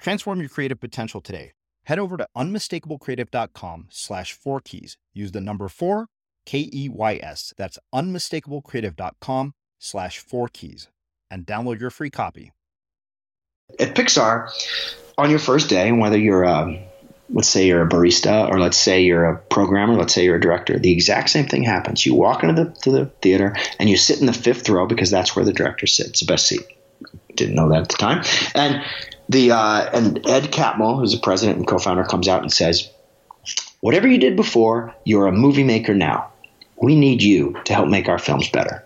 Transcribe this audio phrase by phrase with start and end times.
[0.00, 1.52] Transform your creative potential today.
[1.84, 4.96] Head over to unmistakablecreative.com slash four keys.
[5.12, 6.06] Use the number four,
[6.46, 7.52] K E Y S.
[7.56, 10.88] That's unmistakablecreative.com slash four keys
[11.30, 12.52] and download your free copy.
[13.78, 14.48] At Pixar,
[15.16, 16.82] on your first day, whether you're a,
[17.28, 20.40] let's say you're a barista or let's say you're a programmer, let's say you're a
[20.40, 22.04] director, the exact same thing happens.
[22.04, 25.36] You walk into the, the theater and you sit in the fifth row because that's
[25.36, 26.66] where the director sits, the best seat.
[27.36, 28.24] Didn't know that at the time.
[28.54, 28.82] And
[29.28, 32.90] the uh, and Ed Catmull, who's the president and co-founder, comes out and says,
[33.80, 36.32] "Whatever you did before, you're a movie maker now.
[36.76, 38.84] We need you to help make our films better."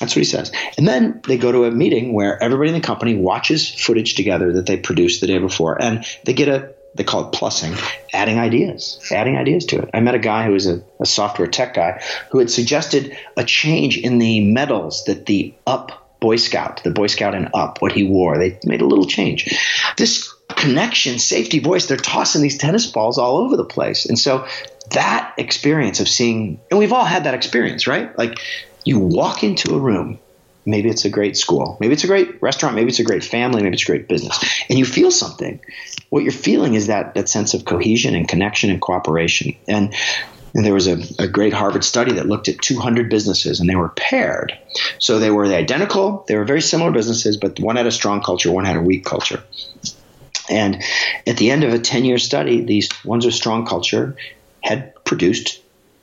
[0.00, 0.52] That's what he says.
[0.76, 4.52] And then they go to a meeting where everybody in the company watches footage together
[4.54, 7.76] that they produced the day before, and they get a they call it plussing,
[8.12, 9.90] adding ideas, adding ideas to it.
[9.92, 13.44] I met a guy who was a, a software tech guy who had suggested a
[13.44, 17.92] change in the medals that the up Boy Scout, the Boy Scout and up, what
[17.92, 18.38] he wore.
[18.38, 19.54] They made a little change.
[19.98, 24.06] This connection, safety voice, they're tossing these tennis balls all over the place.
[24.06, 24.46] And so
[24.92, 28.16] that experience of seeing, and we've all had that experience, right?
[28.16, 28.38] Like
[28.86, 30.18] you walk into a room,
[30.64, 33.62] maybe it's a great school, maybe it's a great restaurant, maybe it's a great family,
[33.62, 35.60] maybe it's a great business, and you feel something.
[36.08, 39.56] What you're feeling is that that sense of cohesion and connection and cooperation.
[39.68, 39.94] And
[40.54, 43.74] and there was a, a, great Harvard study that looked at 200 businesses and they
[43.74, 44.56] were paired.
[45.00, 48.52] So they were identical, they were very similar businesses, but one had a strong culture,
[48.52, 49.42] one had a weak culture.
[50.48, 50.82] And
[51.26, 54.14] at the end of a 10 year study, these ones with strong culture
[54.62, 55.60] had produced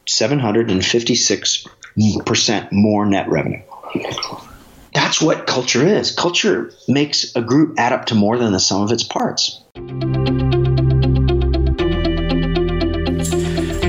[0.08, 3.62] 756% more net revenue.
[4.94, 6.12] That's what culture is.
[6.12, 9.62] Culture makes a group add up to more than the sum of its parts.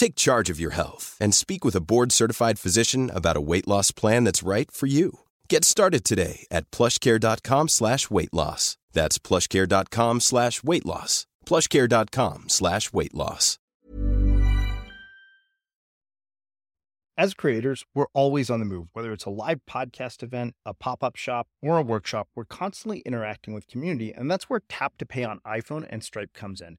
[0.00, 3.90] Take charge of your health and speak with a board-certified physician about a weight loss
[3.90, 5.18] plan that's right for you.
[5.46, 8.78] Get started today at plushcare.com slash weight loss.
[8.94, 11.26] That's plushcare.com slash weight loss.
[11.44, 13.58] plushcare.com slash weight loss.
[17.18, 18.88] As creators, we're always on the move.
[18.94, 23.52] Whether it's a live podcast event, a pop-up shop, or a workshop, we're constantly interacting
[23.52, 26.78] with community, and that's where Tap to Pay on iPhone and Stripe comes in.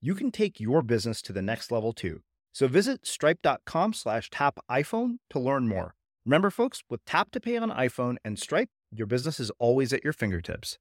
[0.00, 2.20] you can take your business to the next level too.
[2.52, 5.94] So visit stripe.com slash tap iPhone to learn more.
[6.26, 10.04] Remember, folks, with Tap to Pay on iPhone and Stripe, your business is always at
[10.04, 10.78] your fingertips.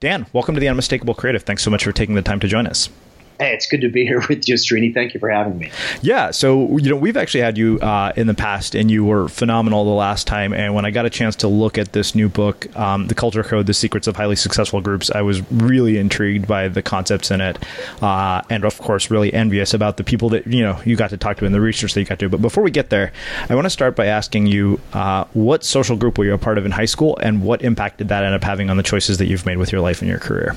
[0.00, 1.42] Dan, welcome to the Unmistakable Creative.
[1.42, 2.88] Thanks so much for taking the time to join us.
[3.38, 4.92] Hey, it's good to be here with you, Srini.
[4.94, 5.70] Thank you for having me.
[6.00, 9.28] Yeah, so you know we've actually had you uh, in the past, and you were
[9.28, 10.52] phenomenal the last time.
[10.52, 13.42] And when I got a chance to look at this new book, um, "The Culture
[13.42, 17.40] Code: The Secrets of Highly Successful Groups," I was really intrigued by the concepts in
[17.40, 17.58] it,
[18.00, 21.16] uh, and of course, really envious about the people that you know you got to
[21.16, 22.28] talk to and the research that you got to.
[22.28, 23.12] But before we get there,
[23.50, 26.56] I want to start by asking you uh, what social group were you a part
[26.56, 29.18] of in high school, and what impact did that end up having on the choices
[29.18, 30.56] that you've made with your life and your career?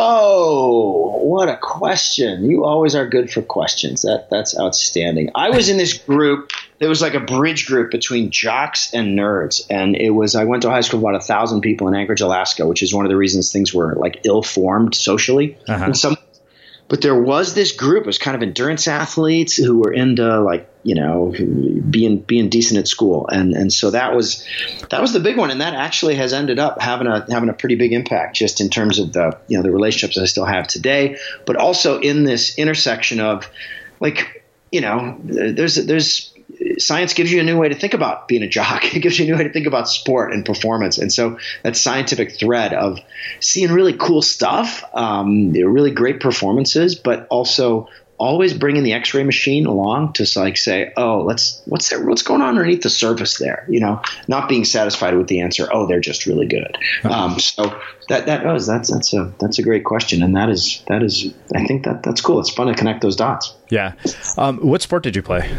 [0.00, 2.50] Whoa, what a question.
[2.50, 4.02] You always are good for questions.
[4.02, 5.30] That that's outstanding.
[5.34, 6.52] I was in this group.
[6.78, 9.66] It was like a bridge group between jocks and nerds.
[9.68, 12.22] And it was I went to high school with about a thousand people in Anchorage,
[12.22, 15.58] Alaska, which is one of the reasons things were like ill formed socially.
[15.68, 15.84] Uh-huh.
[15.84, 16.16] And some
[16.90, 18.00] but there was this group.
[18.00, 21.32] It was kind of endurance athletes who were into like you know
[21.88, 24.44] being being decent at school, and and so that was
[24.90, 27.52] that was the big one, and that actually has ended up having a having a
[27.52, 30.66] pretty big impact just in terms of the you know the relationships I still have
[30.66, 31.16] today,
[31.46, 33.48] but also in this intersection of
[34.00, 36.29] like you know there's there's
[36.78, 38.84] science gives you a new way to think about being a jock.
[38.94, 40.98] It gives you a new way to think about sport and performance.
[40.98, 42.98] And so that scientific thread of
[43.40, 47.88] seeing really cool stuff, um, really great performances, but also
[48.20, 52.42] always bringing the X-ray machine along to like say, oh, let's what's there, what's going
[52.42, 53.64] on underneath the surface there?
[53.68, 55.68] You know, not being satisfied with the answer.
[55.72, 56.76] Oh, they're just really good.
[57.02, 60.84] Um, so that that was that's that's a that's a great question, and that is
[60.88, 62.38] that is I think that that's cool.
[62.38, 63.54] It's fun to connect those dots.
[63.70, 63.94] Yeah.
[64.36, 65.50] Um, what sport did you play?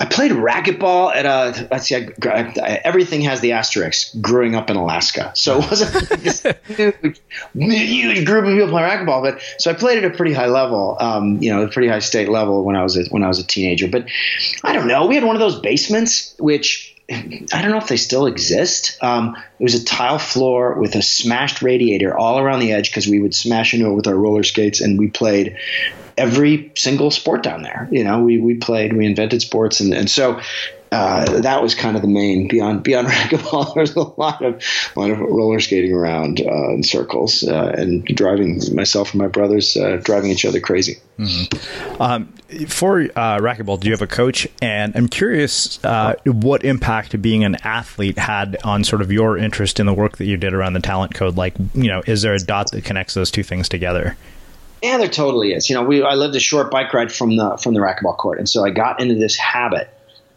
[0.00, 1.68] I played racquetball at a.
[1.70, 4.20] Let's see, I, I, everything has the asterisk.
[4.20, 7.20] Growing up in Alaska, so it wasn't like this huge,
[7.54, 9.22] huge, group of people playing racquetball.
[9.22, 12.00] But so I played at a pretty high level, um, you know, a pretty high
[12.00, 13.88] state level when I was a, when I was a teenager.
[13.88, 14.06] But
[14.64, 15.06] I don't know.
[15.06, 18.98] We had one of those basements, which I don't know if they still exist.
[19.02, 23.06] Um, it was a tile floor with a smashed radiator all around the edge because
[23.06, 25.56] we would smash into it with our roller skates, and we played
[26.16, 27.88] every single sport down there.
[27.90, 29.80] You know, we, we played, we invented sports.
[29.80, 30.40] And, and so
[30.92, 33.74] uh, that was kind of the main beyond beyond racquetball.
[33.74, 34.62] There's a lot of
[34.94, 39.28] a lot of roller skating around uh, in circles uh, and driving myself and my
[39.28, 40.98] brothers uh, driving each other crazy.
[41.18, 42.02] Mm-hmm.
[42.02, 42.34] Um,
[42.68, 44.46] for uh, racquetball, do you have a coach?
[44.60, 49.80] And I'm curious uh, what impact being an athlete had on sort of your interest
[49.80, 51.36] in the work that you did around the talent code.
[51.36, 54.16] Like, you know, is there a dot that connects those two things together?
[54.82, 55.70] Yeah, there totally is.
[55.70, 58.38] You know, we I lived a short bike ride from the from the racquetball court,
[58.38, 59.88] and so I got into this habit.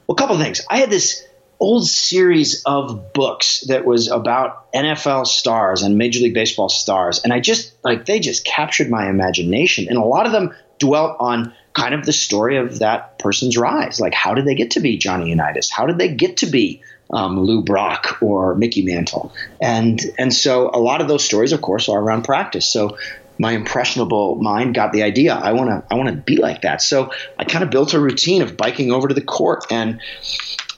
[0.05, 0.61] Well, a couple things.
[0.69, 1.23] I had this
[1.59, 7.33] old series of books that was about NFL stars and Major League Baseball stars, and
[7.33, 11.53] I just like they just captured my imagination, and a lot of them dwelt on
[11.75, 13.99] kind of the story of that person's rise.
[13.99, 15.69] Like, how did they get to be Johnny Unitas?
[15.69, 19.31] How did they get to be um, Lou Brock or Mickey Mantle?
[19.61, 22.65] And and so a lot of those stories, of course, are around practice.
[22.65, 22.97] So
[23.37, 25.35] my impressionable mind got the idea.
[25.35, 26.81] I want to I want to be like that.
[26.81, 29.99] So I kind of built a routine of biking over to the court and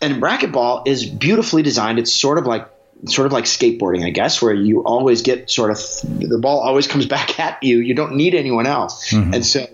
[0.01, 1.99] and racquetball is beautifully designed.
[1.99, 2.67] It's sort of like
[3.05, 5.77] sort of like skateboarding, I guess, where you always get sort of
[6.19, 7.77] the ball always comes back at you.
[7.79, 9.11] You don't need anyone else.
[9.11, 9.33] Mm-hmm.
[9.35, 9.67] And so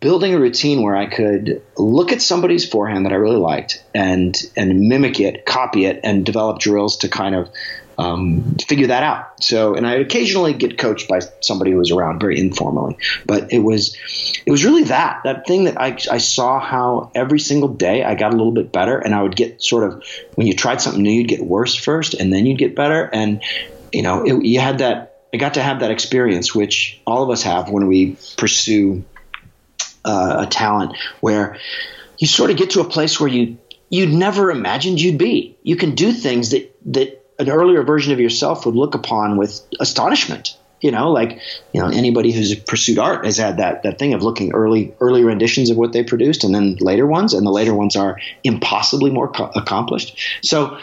[0.00, 4.36] building a routine where I could look at somebody's forehand that I really liked and
[4.56, 7.50] and mimic it, copy it, and develop drills to kind of
[7.98, 9.42] um, figure that out.
[9.42, 13.60] So, and I occasionally get coached by somebody who was around very informally, but it
[13.60, 13.96] was,
[14.44, 18.14] it was really that, that thing that I, I saw how every single day I
[18.14, 21.02] got a little bit better and I would get sort of, when you tried something
[21.02, 23.08] new, you'd get worse first and then you'd get better.
[23.10, 23.42] And,
[23.92, 27.30] you know, it, you had that, I got to have that experience, which all of
[27.30, 29.04] us have when we pursue
[30.06, 31.58] uh, a talent where
[32.18, 33.58] you sort of get to a place where you,
[33.90, 35.56] you'd never imagined you'd be.
[35.62, 39.60] You can do things that, that an earlier version of yourself would look upon with
[39.80, 40.56] astonishment.
[40.82, 41.40] You know, like
[41.72, 45.24] you know anybody who's pursued art has had that that thing of looking early early
[45.24, 49.10] renditions of what they produced and then later ones, and the later ones are impossibly
[49.10, 50.18] more co- accomplished.
[50.42, 50.78] So.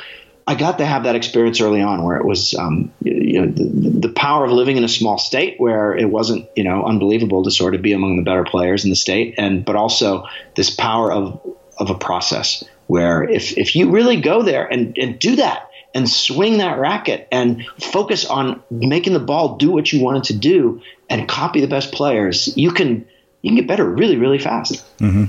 [0.46, 4.08] I got to have that experience early on, where it was, um, you know, the,
[4.08, 7.52] the, power of living in a small state, where it wasn't, you know, unbelievable to
[7.52, 11.12] sort of be among the better players in the state, and but also this power
[11.12, 11.40] of
[11.78, 16.10] of a process, where if if you really go there and and do that, and
[16.10, 20.38] swing that racket and focus on making the ball do what you want it to
[20.38, 23.06] do and copy the best players, you can
[23.44, 24.84] you can get better really really fast.
[24.98, 25.26] Mm-hmm.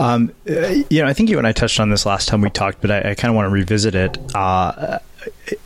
[0.00, 0.32] Um,
[0.88, 2.90] you know, I think you and I touched on this last time we talked, but
[2.90, 4.18] I, I kind of want to revisit it.
[4.34, 5.00] Uh,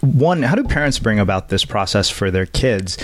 [0.00, 2.96] one, how do parents bring about this process for their kids?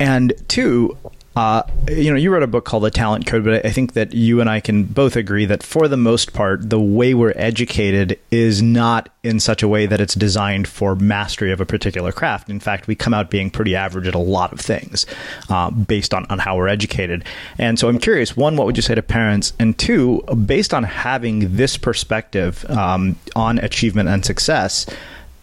[0.00, 0.96] And two,
[1.36, 4.14] uh, you know, you wrote a book called The Talent Code, but I think that
[4.14, 8.20] you and I can both agree that for the most part, the way we're educated
[8.30, 12.48] is not in such a way that it's designed for mastery of a particular craft.
[12.48, 15.06] In fact, we come out being pretty average at a lot of things
[15.48, 17.24] uh, based on, on how we're educated.
[17.58, 19.54] And so I'm curious one, what would you say to parents?
[19.58, 24.86] And two, based on having this perspective um, on achievement and success,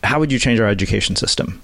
[0.05, 1.61] how would you change our education system?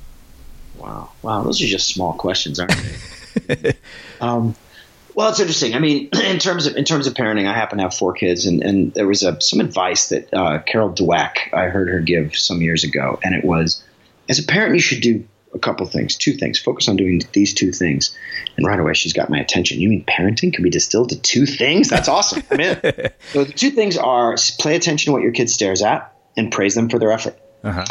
[0.78, 1.12] Wow.
[1.22, 1.44] Wow.
[1.44, 2.96] Those are just small questions, aren't they?
[4.22, 4.56] um,
[5.18, 5.74] well, it's interesting.
[5.74, 8.46] I mean, in terms of in terms of parenting, I happen to have four kids,
[8.46, 12.38] and, and there was a, some advice that uh, Carol Dweck I heard her give
[12.38, 13.84] some years ago, and it was,
[14.30, 16.60] as a parent, you should do a couple things, two things.
[16.60, 18.16] Focus on doing these two things,
[18.58, 19.82] and right away she's got my attention.
[19.82, 21.90] You mean parenting can be distilled to two things?
[21.90, 22.44] That's awesome.
[22.52, 22.80] I'm in.
[23.34, 26.76] so the two things are play attention to what your kid stares at, and praise
[26.76, 27.40] them for their effort.
[27.64, 27.86] Uh-huh.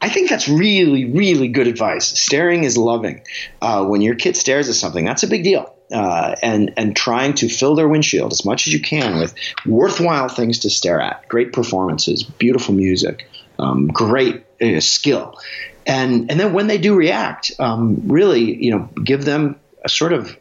[0.00, 2.06] I think that's really, really good advice.
[2.06, 3.22] Staring is loving.
[3.60, 5.74] Uh, when your kid stares at something, that's a big deal.
[5.92, 10.28] Uh, and and trying to fill their windshield as much as you can with worthwhile
[10.28, 13.26] things to stare at, great performances, beautiful music,
[13.58, 15.34] um, great uh, skill,
[15.86, 20.12] and and then when they do react, um, really, you know, give them a sort
[20.12, 20.36] of,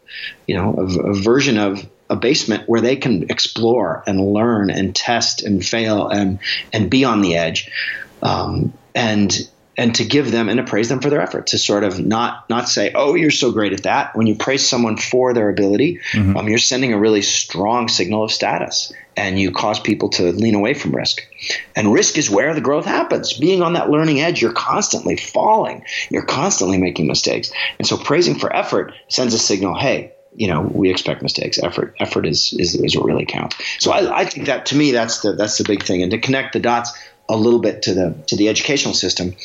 [0.48, 4.94] you know, a, a version of a basement where they can explore and learn and
[4.94, 6.40] test and fail and
[6.74, 7.72] and be on the edge.
[8.22, 9.48] Um, and
[9.80, 12.50] and to give them and to praise them for their effort to sort of not
[12.50, 14.16] not say oh you're so great at that.
[14.16, 16.36] When you praise someone for their ability mm-hmm.
[16.36, 20.56] um, you're sending a really strong signal of status and you cause people to lean
[20.56, 21.22] away from risk.
[21.76, 23.34] And risk is where the growth happens.
[23.34, 25.86] Being on that learning edge you're constantly falling.
[26.10, 27.52] You're constantly making mistakes.
[27.78, 31.60] And so praising for effort sends a signal hey you know we expect mistakes.
[31.62, 33.58] Effort effort is is, is what really counts.
[33.80, 36.02] So I, I think that to me that's the that's the big thing.
[36.02, 36.98] And to connect the dots
[37.30, 39.36] a little bit to the to the educational system.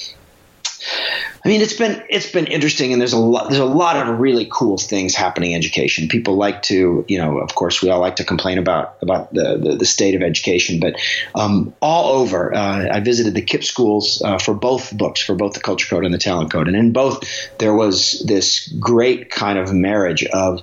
[1.45, 4.21] I mean, it's been it's been interesting, and there's a lot there's a lot of
[4.21, 6.07] really cool things happening in education.
[6.07, 9.59] People like to, you know, of course, we all like to complain about about the
[9.59, 10.95] the, the state of education, but
[11.35, 15.55] um, all over, uh, I visited the KIPP schools uh, for both books, for both
[15.55, 17.25] the Culture Code and the Talent Code, and in both
[17.59, 20.63] there was this great kind of marriage of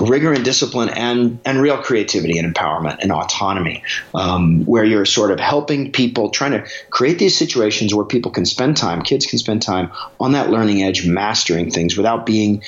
[0.00, 3.82] rigor and discipline and and real creativity and empowerment and autonomy
[4.14, 8.44] um, where you're sort of helping people trying to create these situations where people can
[8.44, 12.62] spend time kids can spend time on that learning edge mastering things without being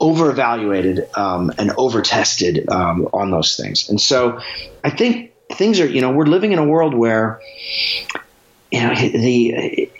[0.00, 3.88] over evaluated um, and over tested um, on those things.
[3.88, 4.40] And so
[4.84, 7.40] i think things are you know we're living in a world where
[8.70, 9.90] you know the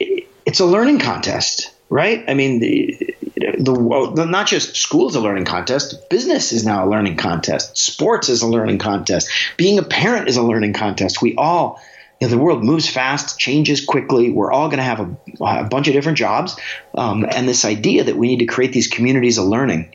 [0.45, 2.25] it's a learning contest right?
[2.29, 3.17] I mean the,
[3.59, 8.29] the, not just school is a learning contest, business is now a learning contest, sports
[8.29, 11.23] is a learning contest, being a parent is a learning contest.
[11.23, 11.81] We all
[12.21, 14.31] you know, the world moves fast, changes quickly.
[14.31, 16.59] We're all going to have a, a, bunch of different jobs,
[16.95, 19.95] um, and this idea that we need to create these communities of learning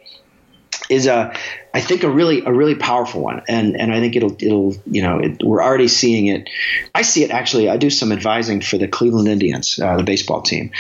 [0.89, 1.34] is a,
[1.74, 5.01] I think a really a really powerful one, and and I think it'll it'll you
[5.01, 6.50] know it, we're already seeing it.
[6.94, 7.70] I see it actually.
[7.70, 10.72] I do some advising for the Cleveland Indians, uh, the baseball team,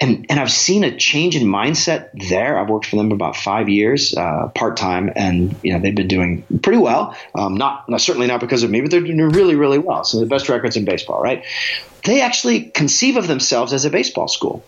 [0.00, 2.58] and and I've seen a change in mindset there.
[2.58, 6.08] I've worked for them about five years, uh, part time, and you know they've been
[6.08, 7.16] doing pretty well.
[7.34, 10.04] Um, not, not, certainly not because of me, but they're doing really really well.
[10.04, 11.44] So the best records in baseball, right?
[12.04, 14.64] They actually conceive of themselves as a baseball school,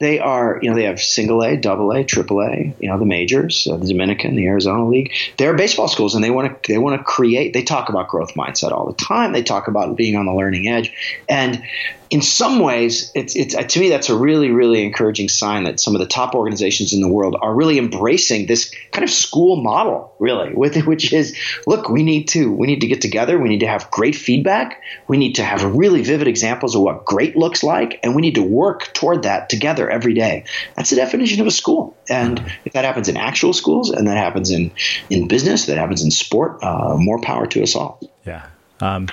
[0.00, 3.04] they are, you know, they have single A, double A, triple A, you know, the
[3.04, 5.12] majors, uh, the Dominican, the Arizona League.
[5.36, 8.32] They're baseball schools and they want to, they want to create, they talk about growth
[8.34, 9.32] mindset all the time.
[9.32, 10.90] They talk about being on the learning edge.
[11.28, 11.62] And
[12.10, 15.94] in some ways, it's, it's to me that's a really really encouraging sign that some
[15.94, 20.12] of the top organizations in the world are really embracing this kind of school model,
[20.18, 21.36] really, with which is
[21.68, 24.82] look, we need to we need to get together, we need to have great feedback,
[25.06, 28.34] we need to have really vivid examples of what great looks like, and we need
[28.34, 30.44] to work toward that together every day.
[30.74, 34.16] That's the definition of a school, and if that happens in actual schools, and that
[34.16, 34.72] happens in
[35.10, 38.00] in business, that happens in sport, uh, more power to us all.
[38.26, 38.46] Yeah.
[38.80, 39.08] Um,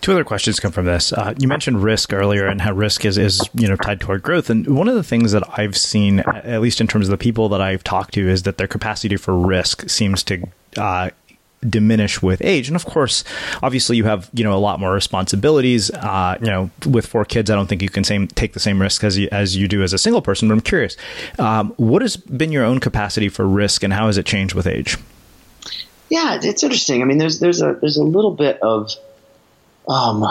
[0.00, 1.12] Two other questions come from this.
[1.12, 4.50] Uh, you mentioned risk earlier and how risk is, is you know tied toward growth.
[4.50, 7.48] And one of the things that I've seen, at least in terms of the people
[7.50, 10.44] that I've talked to, is that their capacity for risk seems to
[10.76, 11.10] uh,
[11.68, 12.68] diminish with age.
[12.68, 13.24] And of course,
[13.62, 15.90] obviously, you have you know a lot more responsibilities.
[15.90, 18.80] Uh, you know, with four kids, I don't think you can same take the same
[18.80, 20.48] risk as you, as you do as a single person.
[20.48, 20.96] But I'm curious,
[21.38, 24.66] um, what has been your own capacity for risk, and how has it changed with
[24.66, 24.96] age?
[26.10, 27.02] Yeah, it's interesting.
[27.02, 28.92] I mean, there's there's a there's a little bit of
[29.88, 30.24] um,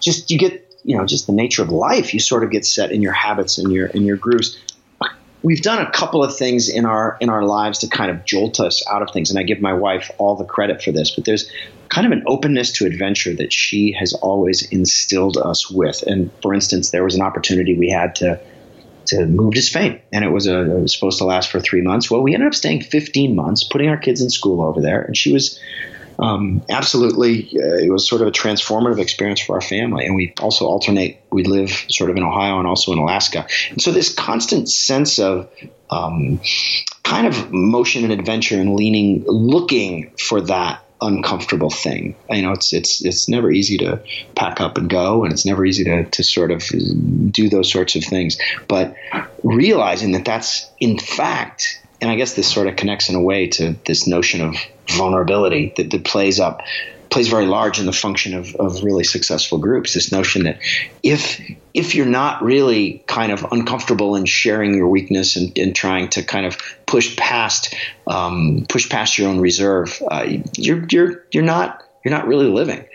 [0.00, 2.14] just you get you know just the nature of life.
[2.14, 4.58] You sort of get set in your habits and your in your grooves.
[5.42, 8.60] We've done a couple of things in our in our lives to kind of jolt
[8.60, 11.10] us out of things, and I give my wife all the credit for this.
[11.10, 11.50] But there's
[11.88, 16.02] kind of an openness to adventure that she has always instilled us with.
[16.02, 18.40] And for instance, there was an opportunity we had to
[19.06, 21.80] to move to Spain, and it was, a, it was supposed to last for three
[21.80, 22.10] months.
[22.10, 25.16] Well, we ended up staying 15 months, putting our kids in school over there, and
[25.16, 25.58] she was
[26.20, 30.04] um, absolutely, uh, it was sort of a transformative experience for our family.
[30.04, 33.46] And we also alternate, we live sort of in Ohio and also in Alaska.
[33.70, 35.50] And so this constant sense of
[35.88, 36.40] um,
[37.02, 42.14] kind of motion and adventure and leaning, looking for that uncomfortable thing.
[42.28, 44.02] You know, it's it's it's never easy to
[44.34, 46.62] pack up and go, and it's never easy to to sort of
[47.32, 48.38] do those sorts of things.
[48.68, 48.94] But
[49.42, 53.48] realizing that that's in fact and I guess this sort of connects in a way
[53.48, 54.56] to this notion of
[54.88, 56.62] vulnerability that, that plays up
[57.10, 59.94] plays very large in the function of, of really successful groups.
[59.94, 60.60] This notion that
[61.02, 61.40] if
[61.74, 66.22] if you're not really kind of uncomfortable in sharing your weakness and, and trying to
[66.22, 67.74] kind of push past
[68.06, 72.86] um, push past your own reserve, uh, you're you're you're not you're not really living,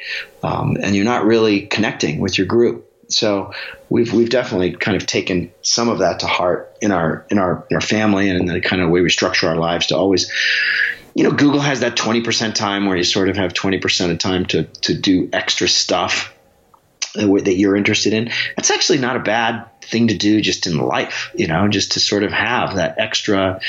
[0.42, 3.52] um, and you're not really connecting with your group so
[3.90, 7.66] we've we've definitely kind of taken some of that to heart in our in our
[7.70, 10.32] in our family and in the kind of way we structure our lives to always
[11.14, 14.46] you know Google has that 20% time where you sort of have 20% of time
[14.48, 16.32] to to do extra stuff
[17.14, 18.30] that you're interested in.
[18.58, 22.00] That's actually not a bad thing to do just in life you know just to
[22.00, 23.60] sort of have that extra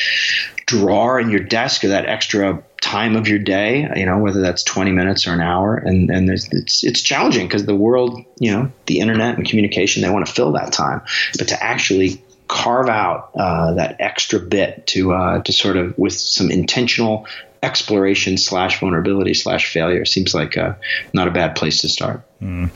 [0.67, 4.63] drawer in your desk or that extra time of your day, you know, whether that's
[4.65, 5.77] 20 minutes or an hour.
[5.77, 10.11] And, and it's, it's challenging because the world, you know, the internet and communication, they
[10.11, 11.03] want to fill that time.
[11.39, 16.13] But to actually carve out uh, that extra bit to, uh, to sort of with
[16.13, 17.27] some intentional
[17.63, 20.75] exploration slash vulnerability slash failure seems like uh,
[21.13, 22.23] not a bad place to start.
[22.41, 22.71] Mm.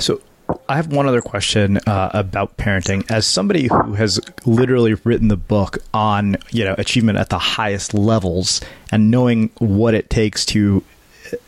[0.00, 0.20] So
[0.68, 3.10] I have one other question uh, about parenting.
[3.10, 7.94] As somebody who has literally written the book on you know achievement at the highest
[7.94, 8.60] levels
[8.90, 10.84] and knowing what it takes to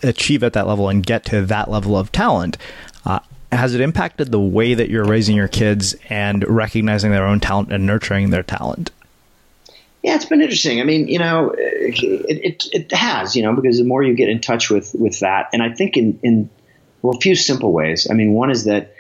[0.03, 2.57] achieve at that level and get to that level of talent,
[3.05, 7.41] uh, has it impacted the way that you're raising your kids and recognizing their own
[7.41, 8.91] talent and nurturing their talent?
[10.03, 10.81] Yeah, it's been interesting.
[10.81, 14.29] I mean, you know, it, it, it has, you know, because the more you get
[14.29, 16.51] in touch with with that, and I think in in
[17.03, 18.09] well, a few simple ways.
[18.11, 18.95] I mean, one is that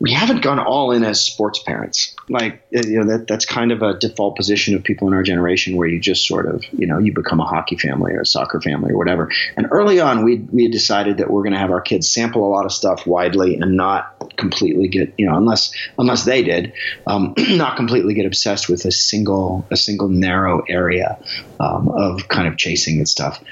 [0.00, 2.16] we haven't gone all in as sports parents.
[2.30, 5.22] Like, uh, you know, that that's kind of a default position of people in our
[5.22, 8.26] generation where you just sort of, you know, you become a hockey family or a
[8.26, 9.30] soccer family or whatever.
[9.58, 12.50] And early on, we we decided that we're going to have our kids sample a
[12.50, 16.72] lot of stuff widely and not completely get, you know, unless unless they did,
[17.06, 21.18] um, not completely get obsessed with a single a single narrow area
[21.60, 23.42] um, of kind of chasing and stuff.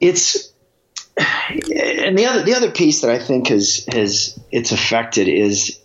[0.00, 0.45] It's
[1.18, 5.78] and the other the other piece that I think has has it's affected is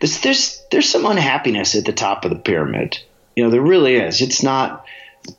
[0.00, 2.98] there's there's there's some unhappiness at the top of the pyramid.
[3.34, 4.22] You know, there really is.
[4.22, 4.86] It's not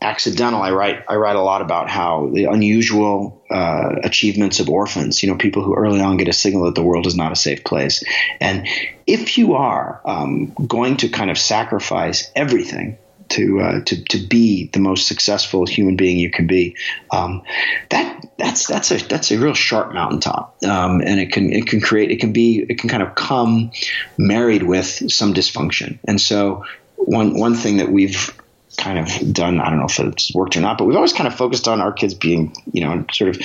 [0.01, 0.61] accidental.
[0.61, 5.23] I write I write a lot about how the unusual uh, achievements of orphans.
[5.23, 7.35] You know, people who early on get a signal that the world is not a
[7.35, 8.03] safe place,
[8.39, 8.67] and
[9.05, 12.97] if you are um, going to kind of sacrifice everything
[13.29, 16.75] to uh, to to be the most successful human being you can be.
[17.11, 17.43] Um,
[17.89, 21.81] that that's that's a that's a real sharp mountaintop, um, and it can it can
[21.81, 23.71] create it can be it can kind of come
[24.17, 25.99] married with some dysfunction.
[26.07, 26.63] And so
[26.95, 28.31] one one thing that we've
[28.77, 29.59] kind of done.
[29.59, 31.81] I don't know if it's worked or not, but we've always kind of focused on
[31.81, 33.41] our kids being, you know, sort of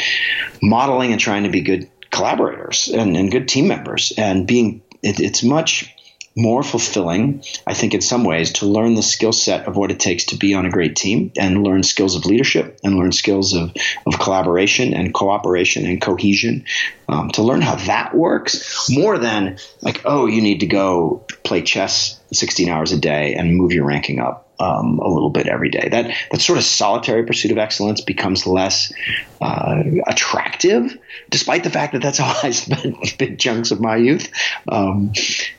[0.62, 5.18] modeling and trying to be good collaborators and, and good team members and being, it,
[5.18, 5.92] it's much
[6.36, 10.00] more fulfilling, I think, in some ways, to learn the skill set of what it
[10.00, 13.54] takes to be on a great team and learn skills of leadership and learn skills
[13.54, 13.74] of,
[14.06, 16.64] of collaboration and cooperation and cohesion.
[17.08, 21.62] Um, to learn how that works more than like, oh, you need to go play
[21.62, 25.70] chess 16 hours a day and move your ranking up um, a little bit every
[25.70, 25.88] day.
[25.88, 28.92] That that sort of solitary pursuit of excellence becomes less
[29.40, 30.96] uh, attractive,
[31.30, 34.30] despite the fact that that's how I spent big chunks of my youth.
[34.68, 35.12] Um,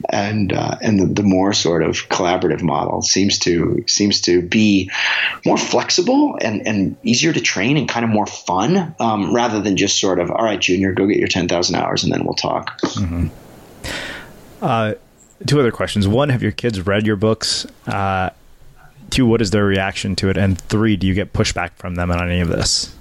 [0.10, 4.90] and uh, and the, the, more sort of collaborative model seems to seems to be
[5.46, 9.78] more flexible and, and easier to train and kind of more fun, um, rather than
[9.78, 12.36] just sort of all right, Junior, go get your ten thousand hours and then we'll
[12.36, 12.80] talk.
[12.82, 13.28] Mm-hmm.
[14.62, 14.94] Uh,
[15.46, 16.08] two other questions.
[16.08, 17.66] One, have your kids read your books?
[17.86, 18.30] Uh,
[19.14, 20.38] Two, what is their reaction to it?
[20.38, 22.96] And three, do you get pushback from them on any of this?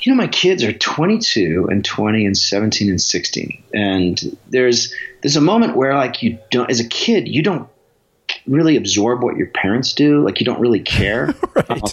[0.00, 5.36] You know, my kids are 22 and 20 and 17 and 16, and there's there's
[5.36, 7.68] a moment where like you don't, as a kid, you don't
[8.48, 10.24] really absorb what your parents do.
[10.24, 11.26] Like you don't really care.
[11.54, 11.70] right.
[11.70, 11.88] Uh,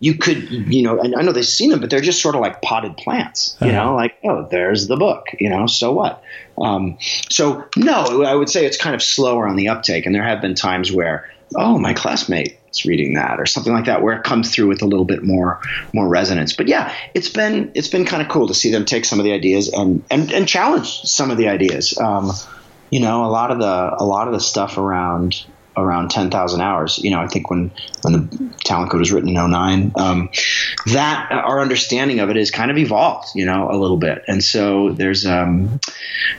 [0.00, 2.42] you could, you know, and I know they've seen them, but they're just sort of
[2.42, 3.82] like potted plants, you uh-huh.
[3.82, 6.22] know, like, oh, there's the book, you know, so what?
[6.60, 6.98] Um,
[7.30, 10.04] so, no, I would say it's kind of slower on the uptake.
[10.04, 13.86] And there have been times where oh, my classmate is reading that or something like
[13.86, 15.60] that, where it comes through with a little bit more
[15.92, 16.52] more resonance.
[16.52, 19.24] But yeah, it's been it's been kind of cool to see them take some of
[19.24, 21.96] the ideas and and, and challenge some of the ideas.
[21.98, 22.32] Um,
[22.90, 25.44] you know, a lot of the a lot of the stuff around
[25.76, 26.98] around 10,000 hours.
[26.98, 27.70] You know, I think when,
[28.02, 30.30] when the talent code was written in 09, um,
[30.86, 34.24] that our understanding of it has kind of evolved, you know, a little bit.
[34.26, 35.80] And so there's, um,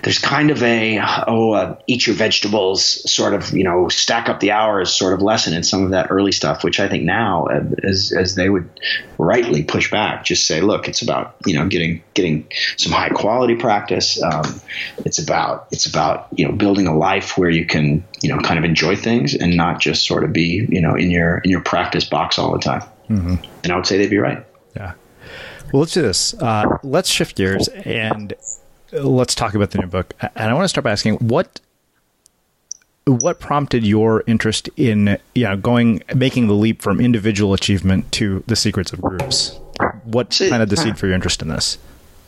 [0.03, 4.39] there's kind of a, oh, uh, eat your vegetables sort of, you know, stack up
[4.39, 7.45] the hours sort of lesson in some of that early stuff, which I think now,
[7.45, 8.69] uh, as, as they would
[9.17, 12.47] rightly push back, just say, look, it's about, you know, getting, getting
[12.77, 14.21] some high quality practice.
[14.21, 14.61] Um,
[15.05, 18.57] it's about, it's about, you know, building a life where you can, you know, kind
[18.57, 21.61] of enjoy things and not just sort of be, you know, in your in your
[21.61, 22.81] practice box all the time.
[23.09, 23.35] Mm-hmm.
[23.63, 24.43] And I would say they'd be right.
[24.75, 24.93] Yeah.
[25.71, 26.33] Well, let's do this.
[26.35, 28.33] Uh, let's shift gears and
[28.91, 30.13] let's talk about the new book.
[30.21, 31.59] And I want to start by asking what
[33.05, 38.43] what prompted your interest in you know going making the leap from individual achievement to
[38.47, 39.57] the secrets of groups?
[40.03, 41.77] What planted the seed for your interest in this?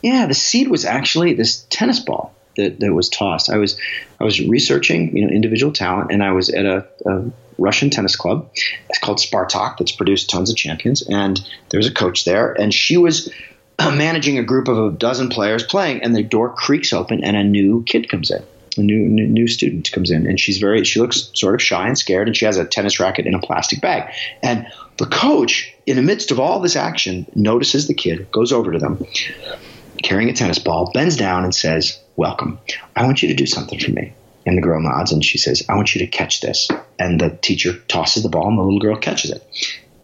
[0.02, 3.50] Yeah, the seed was actually this tennis ball that, that was tossed.
[3.50, 3.78] I was
[4.20, 7.24] I was researching you know individual talent, and I was at a, a
[7.58, 8.50] Russian tennis club.
[8.88, 9.78] It's called Spartak.
[9.78, 13.30] That's produced tons of champions, and there was a coach there, and she was
[13.78, 17.36] uh, managing a group of a dozen players playing, and the door creaks open, and
[17.36, 18.44] a new kid comes in.
[18.76, 20.84] A new, new, new student comes in, and she's very.
[20.84, 23.40] She looks sort of shy and scared, and she has a tennis racket in a
[23.40, 24.12] plastic bag.
[24.42, 24.66] And
[24.98, 28.78] the coach, in the midst of all this action, notices the kid, goes over to
[28.78, 29.04] them,
[30.02, 32.58] carrying a tennis ball, bends down, and says, welcome.
[32.94, 34.12] I want you to do something for me.
[34.44, 36.68] And the girl nods and she says, I want you to catch this.
[36.98, 39.42] And the teacher tosses the ball and the little girl catches it.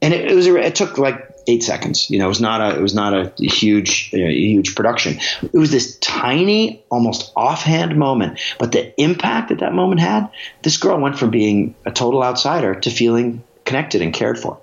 [0.01, 2.09] And it, it was, it took like eight seconds.
[2.11, 5.19] You know, it was not a, it was not a huge, a huge production.
[5.43, 10.31] It was this tiny, almost offhand moment, but the impact that that moment had,
[10.63, 14.59] this girl went from being a total outsider to feeling connected and cared for.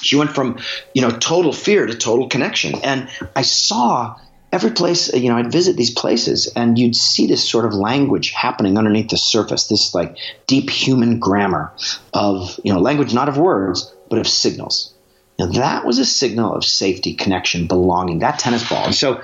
[0.00, 0.58] She went from,
[0.94, 2.74] you know, total fear to total connection.
[2.82, 4.16] And I saw
[4.52, 7.74] every place, uh, you know, I'd visit these places and you'd see this sort of
[7.74, 11.72] language happening underneath the surface, this like deep human grammar
[12.12, 14.94] of, you know, language not of words, but of signals.
[15.38, 18.86] Now that was a signal of safety, connection, belonging, that tennis ball.
[18.86, 19.22] And so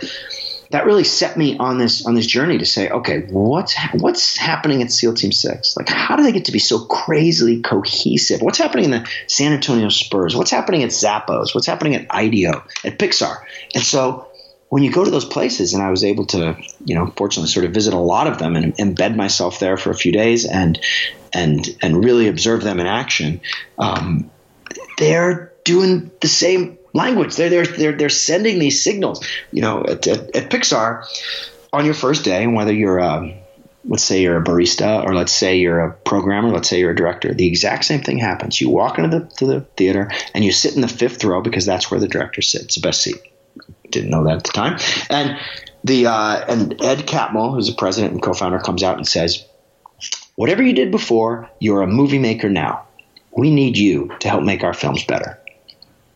[0.71, 4.83] that really set me on this on this journey to say, okay, what's what's happening
[4.83, 5.77] at SEAL Team Six?
[5.77, 8.43] Like, how do they get to be so crazily cohesive?
[8.43, 10.35] What's happening in the San Antonio Spurs?
[10.35, 11.55] What's happening at Zappos?
[11.55, 13.37] What's happening at IDEO, at Pixar?
[13.75, 14.29] And so
[14.75, 17.65] when you go to those places, and I was able to, you know, fortunately sort
[17.65, 20.81] of visit a lot of them and embed myself there for a few days and
[21.33, 23.41] and and really observe them in action.
[23.79, 24.33] Um,
[24.99, 27.37] they're doing the same language.
[27.37, 29.25] They're they're they're they're sending these signals.
[29.53, 31.07] You know, at, at, at Pixar,
[31.73, 33.33] on your first day, and whether you're a,
[33.85, 36.97] let's say you're a barista or let's say you're a programmer, let's say you're a
[36.97, 38.61] director, the exact same thing happens.
[38.61, 41.65] You walk into the to the theater and you sit in the fifth row because
[41.65, 43.23] that's where the director sits, the best seat
[43.94, 44.78] didn't know that at the time.
[45.09, 45.38] And
[45.85, 49.44] the uh, and Ed Catmull, who's the president and co-founder, comes out and says,
[50.37, 52.87] "Whatever you did before, you're a movie maker now.
[53.37, 55.38] We need you to help make our films better."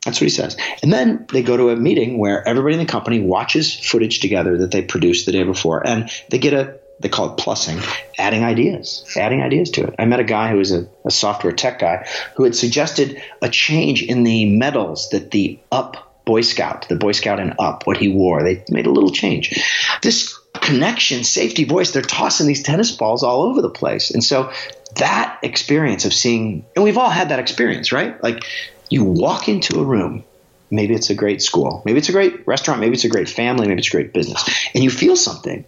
[0.04, 0.56] That's what he says.
[0.82, 4.58] And then they go to a meeting where everybody in the company watches footage together
[4.58, 7.80] that they produced the day before, and they get a they call it plussing,
[8.18, 9.94] adding ideas, adding ideas to it.
[9.98, 13.48] I met a guy who was a, a software tech guy who had suggested a
[13.48, 17.96] change in the medals that the up Boy Scout, the Boy Scout and up, what
[17.96, 18.42] he wore.
[18.42, 19.58] They made a little change.
[20.02, 24.10] This connection, safety, voice, they're tossing these tennis balls all over the place.
[24.10, 24.52] And so
[24.96, 28.22] that experience of seeing, and we've all had that experience, right?
[28.22, 28.44] Like
[28.90, 30.22] you walk into a room,
[30.70, 33.66] maybe it's a great school, maybe it's a great restaurant, maybe it's a great family,
[33.66, 35.64] maybe it's a great business, and you feel something.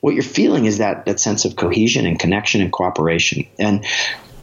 [0.00, 3.48] What you're feeling is that that sense of cohesion and connection and cooperation.
[3.58, 3.84] And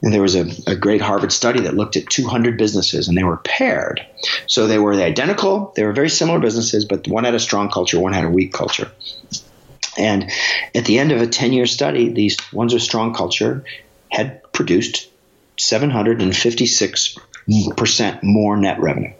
[0.02, 3.24] and there was a, a, great Harvard study that looked at 200 businesses and they
[3.24, 4.06] were paired.
[4.48, 8.00] So they were identical, they were very similar businesses, but one had a strong culture,
[8.00, 8.92] one had a weak culture.
[9.98, 10.32] And
[10.74, 13.64] at the end of a 10 year study, these ones with strong culture
[14.10, 15.08] had produced
[15.58, 19.14] 756% more net revenue.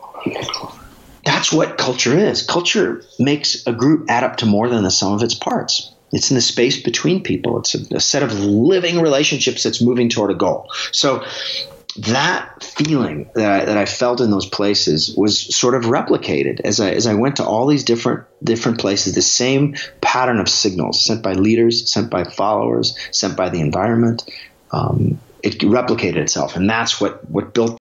[1.24, 2.42] That's what culture is.
[2.42, 5.92] Culture makes a group add up to more than the sum of its parts.
[6.12, 7.60] It's in the space between people.
[7.60, 10.72] It's a, a set of living relationships that's moving toward a goal.
[10.92, 11.24] So
[11.98, 16.80] that feeling that I, that I felt in those places was sort of replicated as
[16.80, 19.14] I as I went to all these different different places.
[19.14, 24.24] The same pattern of signals sent by leaders, sent by followers, sent by the environment.
[24.72, 27.81] Um, it replicated itself, and that's what what built.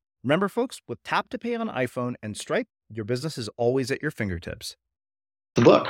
[0.23, 4.01] Remember, folks, with Tap to Pay on iPhone and Stripe, your business is always at
[4.01, 4.75] your fingertips.
[5.55, 5.87] The book.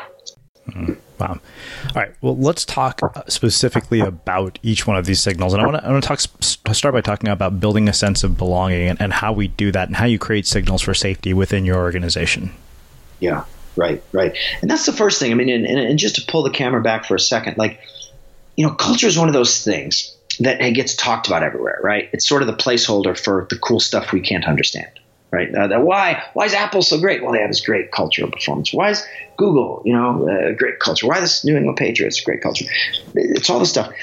[0.70, 1.40] Mm, wow.
[1.88, 2.14] All right.
[2.22, 5.54] Well, let's talk uh, specifically about each one of these signals.
[5.54, 6.20] And I want to I want to talk
[6.74, 9.90] start by talking about building a sense of belonging and, and how we do that
[9.90, 12.52] and how you create signals for safety within your organization.
[13.20, 13.44] Yeah.
[13.76, 14.38] right, right.
[14.62, 15.32] And that's the first thing.
[15.32, 17.80] I mean, and, and just to pull the camera back for a second, like,
[18.56, 22.10] you know, culture is one of those things that it gets talked about everywhere, right?
[22.14, 24.92] It's sort of the placeholder for the cool stuff we can't understand,
[25.32, 25.54] right?
[25.54, 27.24] Uh, why why is Apple so great?
[27.24, 28.74] Well, they have this great cultural performance.
[28.74, 29.06] Why is
[29.38, 31.08] Google, you know, uh, great culture?
[31.08, 32.66] Why this New England Patriots great culture?
[33.16, 33.94] It's all this stuff.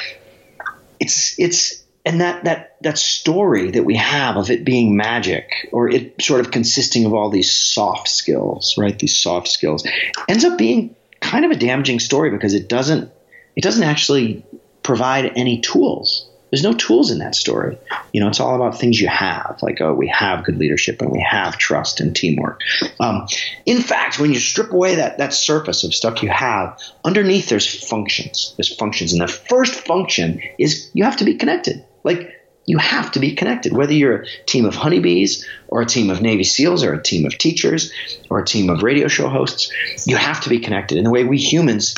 [1.01, 5.88] It's it's and that that that story that we have of it being magic or
[5.90, 8.98] it sort of consisting of all these soft skills, right?
[8.98, 9.87] These soft skills
[10.29, 13.12] ends up being kind of a damaging story because it doesn't
[13.57, 14.44] it doesn't actually
[14.88, 16.27] provide any tools.
[16.48, 17.77] There's no tools in that story.
[18.14, 21.11] You know, it's all about things you have, like, oh, we have good leadership and
[21.11, 22.62] we have trust and teamwork.
[22.98, 23.27] Um,
[23.66, 27.87] in fact, when you strip away that, that surface of stuff you have, underneath there's
[27.87, 28.55] functions.
[28.57, 29.12] There's functions.
[29.12, 31.85] And the first function is you have to be connected.
[32.03, 36.09] Like, you have to be connected, whether you're a team of honeybees or a team
[36.09, 37.92] of Navy SEALs or a team of teachers
[38.31, 39.70] or a team of radio show hosts.
[40.07, 40.96] You have to be connected.
[40.96, 41.94] And the way we humans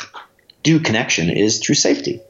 [0.61, 2.21] do connection is through safety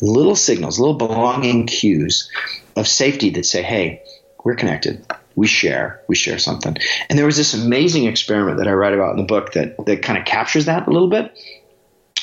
[0.00, 2.30] little signals, little belonging cues
[2.76, 4.02] of safety that say, hey,
[4.44, 5.04] we're connected.
[5.34, 6.02] We share.
[6.08, 6.76] We share something.
[7.08, 10.02] And there was this amazing experiment that I write about in the book that, that
[10.02, 11.38] kind of captures that a little bit.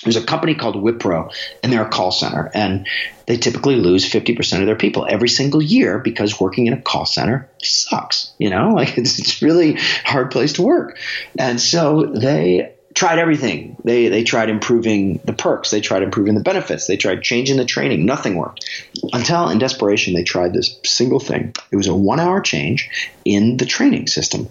[0.04, 2.88] There's a company called Wipro, and they're a call center, and
[3.26, 7.06] they typically lose 50% of their people every single year because working in a call
[7.06, 8.32] center sucks.
[8.38, 10.98] You know, like it's, it's really hard place to work.
[11.38, 13.78] And so they tried everything.
[13.84, 17.66] They they tried improving the perks, they tried improving the benefits, they tried changing the
[17.66, 18.06] training.
[18.06, 18.68] Nothing worked.
[19.14, 21.54] Until in desperation they tried this single thing.
[21.72, 22.90] It was a 1-hour change
[23.24, 24.50] in the training system.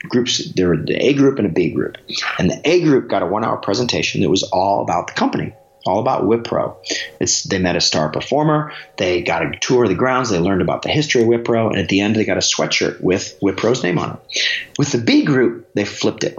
[0.00, 1.98] Groups there were the A group and a B group.
[2.36, 5.98] And the A group got a 1-hour presentation that was all about the company all
[5.98, 6.76] about Wipro.
[7.18, 8.72] It's, they met a star performer.
[8.98, 10.30] They got a tour of the grounds.
[10.30, 11.70] They learned about the history of Wipro.
[11.70, 14.42] And at the end, they got a sweatshirt with Wipro's name on it.
[14.78, 16.38] With the B group, they flipped it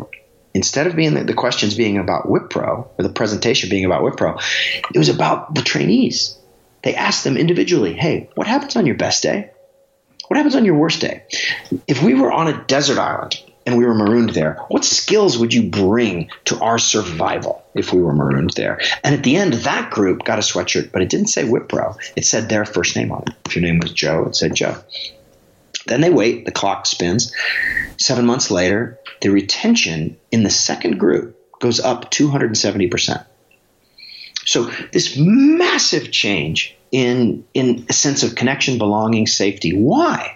[0.54, 4.42] instead of being the, the, questions being about Wipro or the presentation being about Wipro,
[4.94, 6.38] it was about the trainees.
[6.84, 9.52] They asked them individually, hey, what happens on your best day?
[10.28, 11.24] What happens on your worst day?
[11.88, 15.54] If we were on a desert island and we were marooned there, what skills would
[15.54, 18.80] you bring to our survival if we were marooned there?
[19.04, 21.98] And at the end, that group got a sweatshirt, but it didn't say Wipro.
[22.16, 23.34] It said their first name on it.
[23.46, 24.78] If your name was Joe, it said Joe.
[25.86, 27.34] Then they wait, the clock spins.
[27.98, 33.26] Seven months later, the retention in the second group goes up 270%.
[34.46, 39.76] So this massive change in in a sense of connection, belonging, safety.
[39.76, 40.36] Why?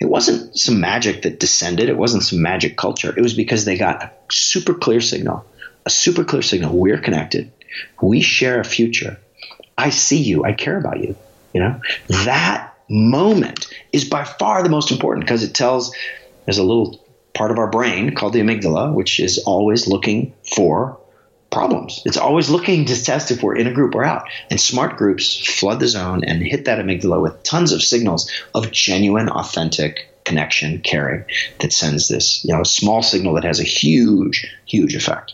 [0.00, 1.88] It wasn't some magic that descended.
[1.88, 3.12] It wasn't some magic culture.
[3.16, 5.44] It was because they got a super clear signal,
[5.84, 6.76] a super clear signal.
[6.76, 7.52] We're connected.
[8.00, 9.18] We share a future.
[9.76, 10.44] I see you.
[10.44, 11.16] I care about you.
[11.52, 15.94] You know that moment is by far the most important because it tells
[16.44, 20.98] there's a little part of our brain called the amygdala, which is always looking for
[21.50, 22.02] problems.
[22.04, 24.28] It's always looking to test if we're in a group or out.
[24.50, 28.70] And smart groups flood the zone and hit that amygdala with tons of signals of
[28.70, 31.24] genuine, authentic connection, caring
[31.60, 35.32] that sends this, you know, small signal that has a huge, huge effect.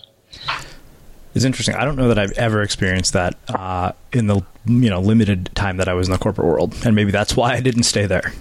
[1.34, 1.74] It's interesting.
[1.74, 5.78] I don't know that I've ever experienced that uh, in the you know limited time
[5.78, 8.32] that I was in the corporate world, and maybe that's why I didn't stay there.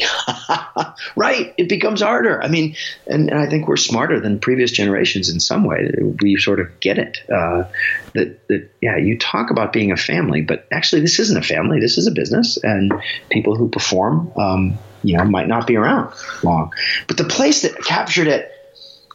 [1.16, 1.54] right.
[1.56, 2.42] It becomes harder.
[2.42, 5.90] I mean, and, and, I think we're smarter than previous generations in some way.
[6.20, 7.18] We sort of get it.
[7.28, 7.64] Uh,
[8.14, 11.80] that, that, yeah, you talk about being a family, but actually, this isn't a family.
[11.80, 12.92] This is a business, and
[13.30, 16.72] people who perform, um, you know, might not be around long.
[17.06, 18.52] But the place that captured it,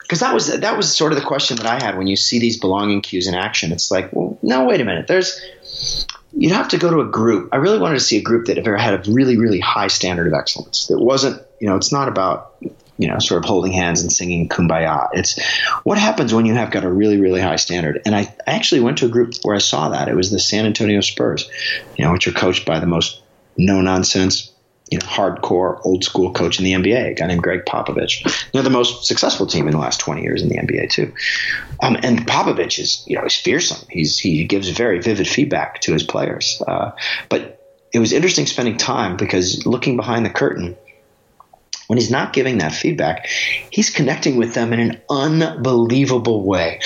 [0.04, 2.40] because that was that was sort of the question that I had when you see
[2.40, 3.72] these belonging cues in action.
[3.72, 5.08] It's like, well, no, wait a minute.
[5.08, 7.50] There's you'd have to go to a group.
[7.52, 10.34] I really wanted to see a group that had a really, really high standard of
[10.34, 10.88] excellence.
[10.88, 12.56] That wasn't, you know, it's not about,
[12.98, 15.10] you know, sort of holding hands and singing kumbaya.
[15.14, 15.40] It's
[15.84, 18.02] what happens when you have got a really, really high standard.
[18.06, 20.08] And I, I actually went to a group where I saw that.
[20.08, 21.50] It was the San Antonio Spurs,
[21.98, 23.22] you know, which are coached by the most
[23.56, 24.53] no nonsense,
[24.90, 28.52] you know, hardcore old school coach in the NBA, a guy named Gregg Popovich.
[28.52, 31.14] They're the most successful team in the last 20 years in the NBA too.
[31.82, 33.88] Um, and Popovich is, you know, he's fearsome.
[33.90, 36.62] He's, he gives very vivid feedback to his players.
[36.68, 36.92] Uh,
[37.30, 37.60] but
[37.92, 40.76] it was interesting spending time because looking behind the curtain,
[41.88, 43.28] when he's not giving that feedback,
[43.70, 46.80] he's connecting with them in an unbelievable way.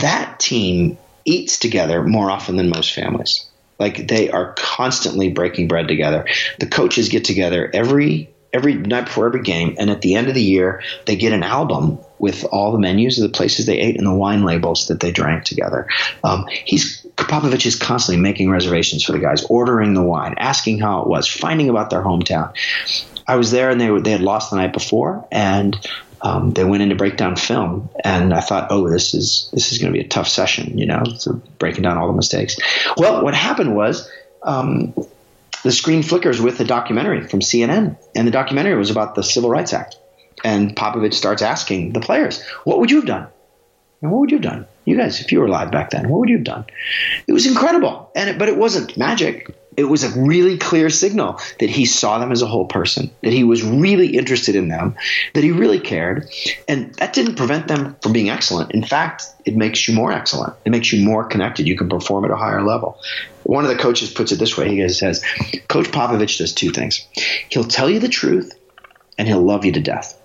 [0.00, 3.46] That team eats together more often than most families.
[3.78, 6.26] Like they are constantly breaking bread together.
[6.58, 10.34] The coaches get together every every night before every game, and at the end of
[10.34, 13.96] the year, they get an album with all the menus of the places they ate
[13.96, 15.88] and the wine labels that they drank together.
[16.22, 21.02] Um, he's Popovich is constantly making reservations for the guys, ordering the wine, asking how
[21.02, 22.54] it was, finding about their hometown.
[23.26, 25.76] I was there, and they were, they had lost the night before, and
[26.22, 29.72] um, they went in to break down film, and I thought, oh, this is this
[29.72, 32.56] is going to be a tough session, you know, so breaking down all the mistakes.
[32.96, 34.10] Well, what happened was.
[34.44, 34.92] Um,
[35.62, 39.48] the screen flickers with a documentary from CNN, and the documentary was about the Civil
[39.48, 39.96] Rights Act.
[40.44, 43.28] And Popovich starts asking the players, "What would you have done?
[44.00, 44.66] And what would you have done?
[44.84, 46.64] You guys, if you were alive back then, what would you have done?"
[47.28, 51.38] It was incredible, and it, but it wasn't magic it was a really clear signal
[51.58, 54.96] that he saw them as a whole person, that he was really interested in them,
[55.34, 56.28] that he really cared.
[56.68, 58.72] And that didn't prevent them from being excellent.
[58.72, 60.54] In fact, it makes you more excellent.
[60.64, 61.66] It makes you more connected.
[61.66, 62.98] You can perform at a higher level.
[63.44, 65.24] One of the coaches puts it this way he says,
[65.68, 67.06] Coach Popovich does two things.
[67.48, 68.52] He'll tell you the truth
[69.18, 70.18] and he'll love you to death.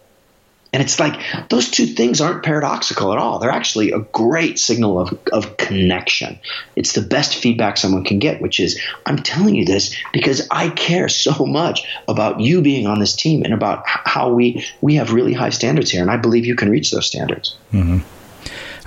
[0.73, 3.39] And it's like those two things aren't paradoxical at all.
[3.39, 6.39] They're actually a great signal of, of connection.
[6.75, 10.69] It's the best feedback someone can get, which is I'm telling you this because I
[10.69, 15.13] care so much about you being on this team and about how we, we have
[15.13, 16.01] really high standards here.
[16.01, 17.55] And I believe you can reach those standards.
[17.71, 17.99] Mm-hmm.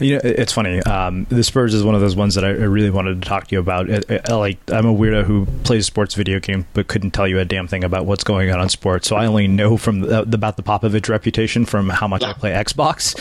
[0.00, 0.80] You know, it's funny.
[0.82, 3.54] Um, the Spurs is one of those ones that I, really wanted to talk to
[3.54, 3.88] you about.
[3.90, 7.38] It, it, like, I'm a weirdo who plays sports video game, but couldn't tell you
[7.38, 9.08] a damn thing about what's going on on sports.
[9.08, 12.52] So I only know from the, about the Popovich reputation from how much I play
[12.52, 13.18] Xbox.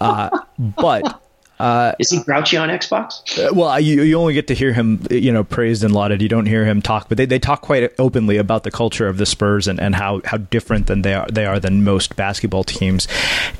[0.00, 1.22] Uh, but
[1.62, 3.38] uh, Is he grouchy on Xbox?
[3.38, 6.20] Uh, well, you, you only get to hear him, you know, praised and lauded.
[6.20, 9.16] You don't hear him talk, but they, they talk quite openly about the culture of
[9.16, 12.64] the Spurs and, and how, how different than they are they are than most basketball
[12.64, 13.06] teams.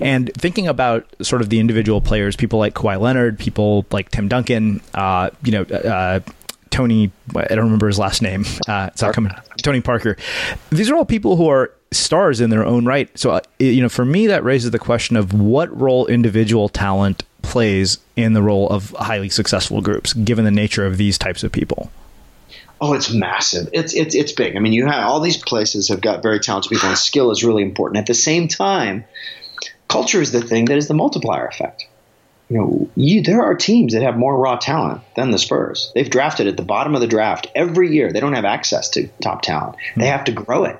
[0.00, 4.26] And thinking about sort of the individual players, people like Kawhi Leonard, people like Tim
[4.26, 6.18] Duncan, uh, you know, uh,
[6.70, 8.44] Tony, I don't remember his last name.
[8.66, 9.32] Uh, it's not coming.
[9.62, 10.16] Tony Parker.
[10.70, 13.16] These are all people who are stars in their own right.
[13.16, 17.22] So, uh, you know, for me, that raises the question of what role individual talent
[17.42, 21.52] plays in the role of highly successful groups, given the nature of these types of
[21.52, 21.90] people?
[22.80, 23.68] Oh, it's massive.
[23.72, 24.56] It's it's it's big.
[24.56, 27.44] I mean, you have all these places have got very talented people, and skill is
[27.44, 27.98] really important.
[27.98, 29.04] At the same time,
[29.88, 31.86] culture is the thing that is the multiplier effect.
[32.48, 35.92] You know, you, there are teams that have more raw talent than the Spurs.
[35.94, 38.12] They've drafted at the bottom of the draft every year.
[38.12, 39.76] They don't have access to top talent.
[39.96, 40.10] They hmm.
[40.10, 40.76] have to grow it.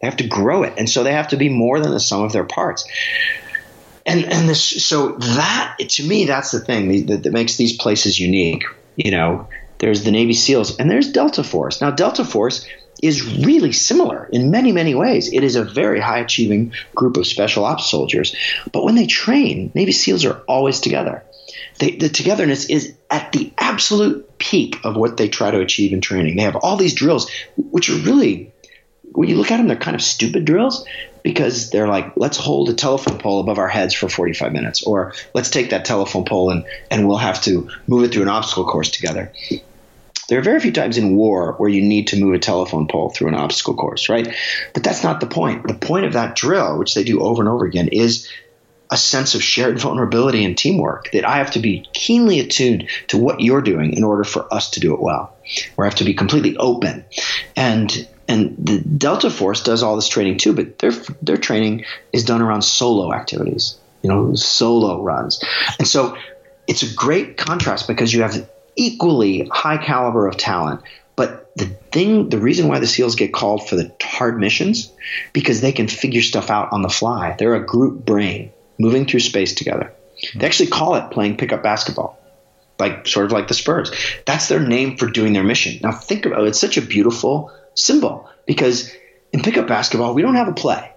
[0.00, 2.22] They have to grow it, and so they have to be more than the sum
[2.24, 2.86] of their parts
[4.06, 8.18] and and this so that to me that's the thing that, that makes these places
[8.18, 8.64] unique.
[8.96, 9.48] You know,
[9.78, 11.80] there's the Navy SEALs and there's Delta Force.
[11.80, 12.66] Now Delta Force
[13.02, 15.32] is really similar in many many ways.
[15.32, 18.36] It is a very high achieving group of special ops soldiers,
[18.72, 21.24] but when they train, Navy SEALs are always together.
[21.78, 26.00] They, the togetherness is at the absolute peak of what they try to achieve in
[26.00, 26.36] training.
[26.36, 28.53] They have all these drills, which are really
[29.14, 30.86] when you look at them, they're kind of stupid drills,
[31.22, 35.14] because they're like, let's hold a telephone pole above our heads for 45 minutes, or
[35.32, 38.66] let's take that telephone pole and, and we'll have to move it through an obstacle
[38.66, 39.32] course together.
[40.28, 43.10] There are very few times in war where you need to move a telephone pole
[43.10, 44.34] through an obstacle course, right?
[44.72, 45.66] But that's not the point.
[45.66, 48.30] The point of that drill, which they do over and over again, is
[48.90, 53.18] a sense of shared vulnerability and teamwork that I have to be keenly attuned to
[53.18, 55.34] what you're doing in order for us to do it well.
[55.74, 57.04] Where I have to be completely open.
[57.56, 62.24] And and the Delta Force does all this training too, but their their training is
[62.24, 65.42] done around solo activities, you know, solo runs,
[65.78, 66.16] and so
[66.66, 70.80] it's a great contrast because you have equally high caliber of talent.
[71.16, 74.90] But the thing, the reason why the SEALs get called for the hard missions,
[75.32, 77.36] because they can figure stuff out on the fly.
[77.38, 79.92] They're a group brain moving through space together.
[80.34, 82.18] They actually call it playing pickup basketball
[82.78, 83.90] like sort of like the Spurs.
[84.26, 85.78] That's their name for doing their mission.
[85.82, 86.48] Now think about it.
[86.48, 88.90] It's such a beautiful symbol because
[89.32, 90.92] in pickup basketball, we don't have a play.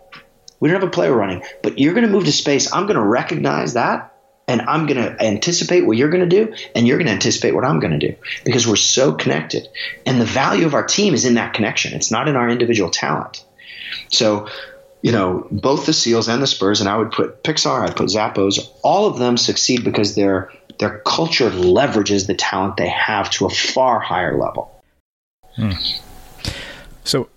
[0.59, 2.73] We don't have a play running, but you're going to move to space.
[2.73, 4.13] I'm going to recognize that
[4.47, 7.53] and I'm going to anticipate what you're going to do and you're going to anticipate
[7.53, 8.15] what I'm going to do
[8.45, 9.67] because we're so connected.
[10.05, 11.93] And the value of our team is in that connection.
[11.93, 13.43] It's not in our individual talent.
[14.11, 14.47] So,
[15.01, 18.07] you know, both the Seals and the Spurs, and I would put Pixar, I'd put
[18.07, 23.47] Zappos, all of them succeed because their their culture leverages the talent they have to
[23.47, 24.71] a far higher level.
[25.55, 25.71] Hmm.
[27.07, 27.29] So,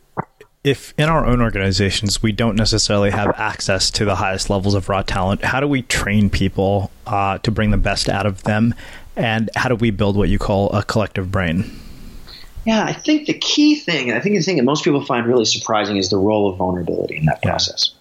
[0.65, 4.89] if in our own organizations we don't necessarily have access to the highest levels of
[4.89, 8.75] raw talent, how do we train people uh, to bring the best out of them?
[9.17, 11.71] And how do we build what you call a collective brain?
[12.67, 15.27] Yeah, I think the key thing, and I think the thing that most people find
[15.27, 17.51] really surprising is the role of vulnerability in that yeah.
[17.51, 17.95] process.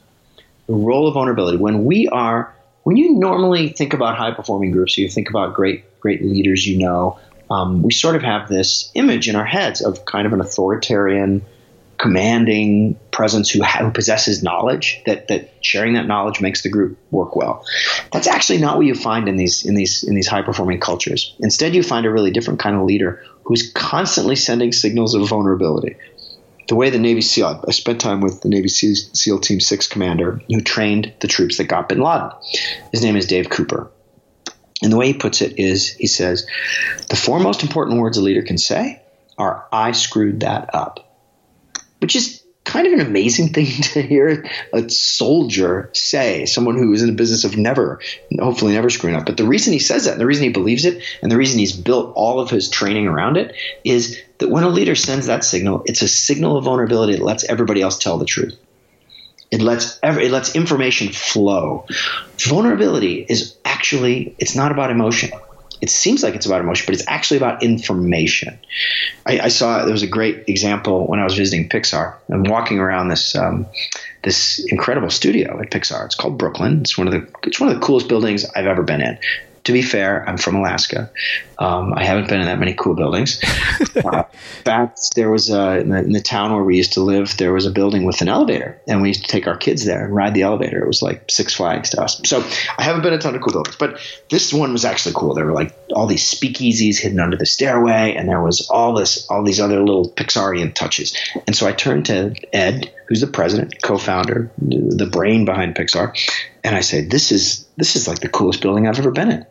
[0.67, 1.57] The role of vulnerability.
[1.57, 2.53] When we are,
[2.83, 6.77] when you normally think about high performing groups, you think about great, great leaders you
[6.79, 10.41] know, um, we sort of have this image in our heads of kind of an
[10.41, 11.43] authoritarian,
[11.99, 17.35] commanding presence who, who possesses knowledge that that sharing that knowledge makes the group work
[17.35, 17.63] well.
[18.11, 21.35] That's actually not what you find in these in these in these high performing cultures.
[21.39, 25.97] Instead, you find a really different kind of leader who's constantly sending signals of vulnerability.
[26.67, 30.39] the way the Navy SEAL, I spent time with the Navy SEAL Team 6 commander
[30.47, 32.29] who trained the troops that got bin Laden.
[32.91, 33.91] His name is Dave Cooper.
[34.81, 36.45] And the way he puts it is he says,
[37.09, 39.01] the four most important words a leader can say
[39.37, 41.08] are, I screwed that up,
[41.99, 47.01] which is kind of an amazing thing to hear a soldier say, someone who is
[47.01, 47.99] in the business of never,
[48.39, 49.25] hopefully never screwing up.
[49.25, 51.59] But the reason he says that, and the reason he believes it, and the reason
[51.59, 55.43] he's built all of his training around it, is that when a leader sends that
[55.43, 58.57] signal, it's a signal of vulnerability that lets everybody else tell the truth.
[59.51, 61.87] It lets every, it lets information flow.
[62.39, 65.31] Vulnerability is actually it's not about emotion.
[65.81, 68.59] It seems like it's about emotion, but it's actually about information.
[69.25, 72.15] I, I saw there was a great example when I was visiting Pixar.
[72.29, 73.65] I'm walking around this um,
[74.23, 76.05] this incredible studio at Pixar.
[76.05, 76.81] It's called Brooklyn.
[76.81, 79.17] It's one of the it's one of the coolest buildings I've ever been in
[79.69, 81.11] to be fair, I'm from Alaska.
[81.59, 83.39] Um, I haven't been in that many cool buildings.
[84.03, 84.23] uh,
[84.63, 87.53] fact, there was a, in the, in, the, town where we used to live, there
[87.53, 90.15] was a building with an elevator, and we used to take our kids there and
[90.15, 90.81] ride the elevator.
[90.81, 92.19] It was like Six Flags to us.
[92.25, 92.43] So
[92.79, 93.99] I haven't been a ton of cool buildings, but
[94.31, 95.35] this one was actually cool.
[95.35, 99.29] There were like all these speakeasies hidden under the stairway, and there was all this,
[99.29, 101.15] all these other little Pixarian touches.
[101.45, 106.17] And so I turned to Ed, who's the president, co-founder, the brain behind Pixar,
[106.63, 109.45] and I say, "This is this is like the coolest building I've ever been in."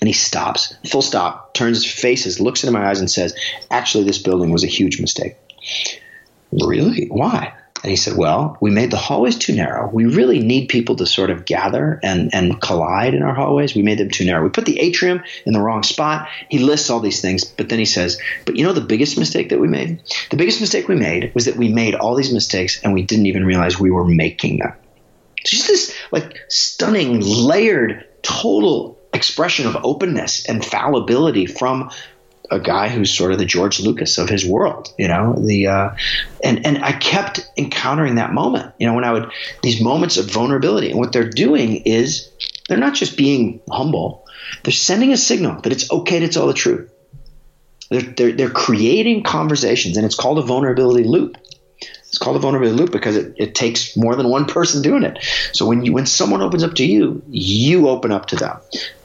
[0.00, 3.34] And he stops, full stop, turns his faces, looks into my eyes, and says,
[3.70, 5.36] "Actually, this building was a huge mistake."
[6.52, 7.06] Really?
[7.06, 7.52] Why?
[7.84, 9.90] And he said, Well, we made the hallways too narrow.
[9.90, 13.74] We really need people to sort of gather and, and collide in our hallways.
[13.74, 14.42] We made them too narrow.
[14.42, 16.26] We put the atrium in the wrong spot.
[16.48, 19.50] He lists all these things, but then he says, But you know the biggest mistake
[19.50, 20.00] that we made?
[20.30, 23.26] The biggest mistake we made was that we made all these mistakes and we didn't
[23.26, 24.72] even realize we were making them.
[25.44, 31.90] Just this like stunning, layered, total expression of openness and fallibility from
[32.50, 35.90] a guy who's sort of the George Lucas of his world, you know, the, uh,
[36.42, 39.30] and, and I kept encountering that moment, you know, when I would,
[39.62, 42.30] these moments of vulnerability and what they're doing is
[42.68, 44.26] they're not just being humble.
[44.62, 46.90] They're sending a signal that it's okay to tell the truth.
[47.90, 51.38] They're, they're, they're creating conversations and it's called a vulnerability loop.
[52.14, 55.18] It's called a vulnerability loop because it, it takes more than one person doing it.
[55.52, 58.56] So when you when someone opens up to you, you open up to them.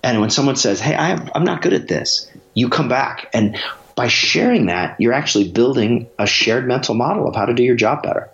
[0.04, 3.28] And when someone says, "Hey, I am, I'm not good at this," you come back
[3.34, 3.58] and
[3.96, 7.76] by sharing that, you're actually building a shared mental model of how to do your
[7.76, 8.30] job better.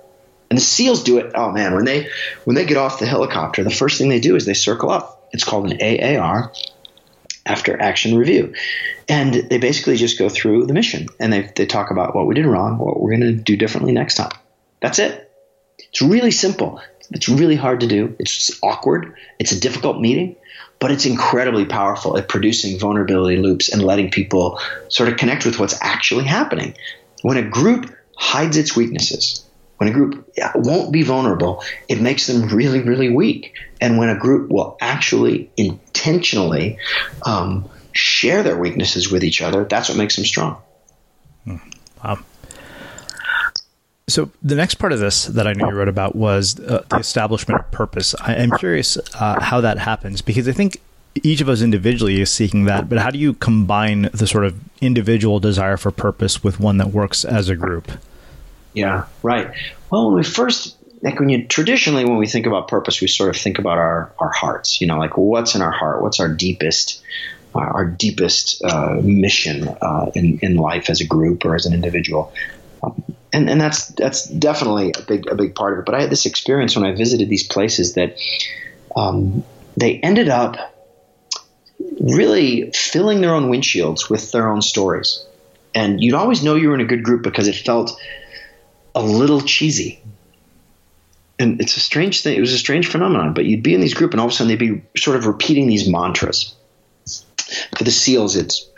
[0.50, 1.32] And the SEALs do it.
[1.36, 2.10] Oh man, when they
[2.44, 5.30] when they get off the helicopter, the first thing they do is they circle up.
[5.32, 6.52] It's called an AAR,
[7.46, 8.54] after action review.
[9.08, 12.36] And they basically just go through the mission and they, they talk about what we
[12.36, 14.32] did wrong, what we're going to do differently next time.
[14.86, 15.32] That's it.
[15.80, 16.80] It's really simple.
[17.10, 18.16] It's really hard to do.
[18.20, 19.16] It's awkward.
[19.40, 20.36] It's a difficult meeting,
[20.78, 24.60] but it's incredibly powerful at producing vulnerability loops and letting people
[24.90, 26.76] sort of connect with what's actually happening.
[27.24, 29.44] When a group hides its weaknesses,
[29.78, 33.56] when a group won't be vulnerable, it makes them really, really weak.
[33.82, 36.78] And when a group will actually intentionally
[37.26, 40.62] um, share their weaknesses with each other, that's what makes them strong.
[41.44, 41.56] Hmm.
[42.04, 42.20] Wow.
[44.08, 46.98] So the next part of this that I know you wrote about was uh, the
[46.98, 48.14] establishment of purpose.
[48.22, 50.80] I am curious uh, how that happens because I think
[51.24, 54.60] each of us individually is seeking that, but how do you combine the sort of
[54.80, 57.92] individual desire for purpose with one that works as a group?
[58.74, 59.52] Yeah, right.
[59.90, 63.36] Well, when we first like when you traditionally when we think about purpose, we sort
[63.36, 64.82] of think about our our hearts.
[64.82, 66.02] You know, like what's in our heart?
[66.02, 67.02] What's our deepest
[67.56, 72.34] our deepest uh, mission uh, in in life as a group or as an individual?
[72.84, 75.86] Um, and and that's that's definitely a big a big part of it.
[75.86, 78.18] But I had this experience when I visited these places that
[78.96, 79.44] um,
[79.76, 80.56] they ended up
[82.00, 85.26] really filling their own windshields with their own stories,
[85.74, 88.00] and you'd always know you were in a good group because it felt
[88.96, 90.02] a little cheesy.
[91.38, 92.38] And it's a strange thing.
[92.38, 93.34] It was a strange phenomenon.
[93.34, 95.26] But you'd be in these group, and all of a sudden they'd be sort of
[95.26, 96.56] repeating these mantras.
[97.78, 98.70] For the SEALs, it's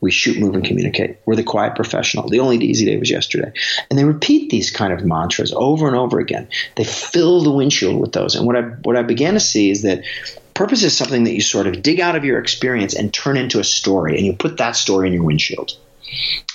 [0.00, 1.18] we shoot, move, and communicate.
[1.24, 2.28] We're the quiet professional.
[2.28, 3.52] The only easy day was yesterday.
[3.90, 6.48] And they repeat these kind of mantras over and over again.
[6.76, 8.34] They fill the windshield with those.
[8.34, 10.04] And what I what I began to see is that
[10.54, 13.58] purpose is something that you sort of dig out of your experience and turn into
[13.58, 15.76] a story, and you put that story in your windshield.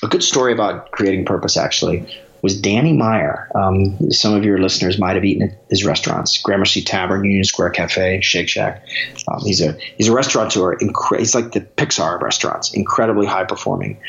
[0.03, 2.07] A good story about creating purpose actually
[2.41, 3.49] was Danny Meyer.
[3.55, 7.71] Um, some of your listeners might have eaten at his restaurants: Gramercy Tavern, Union Square
[7.71, 8.85] Cafe, Shake Shack.
[9.27, 10.75] Um, he's a he's a restaurateur.
[10.77, 13.99] Incre- he's like the Pixar of restaurants, incredibly high performing,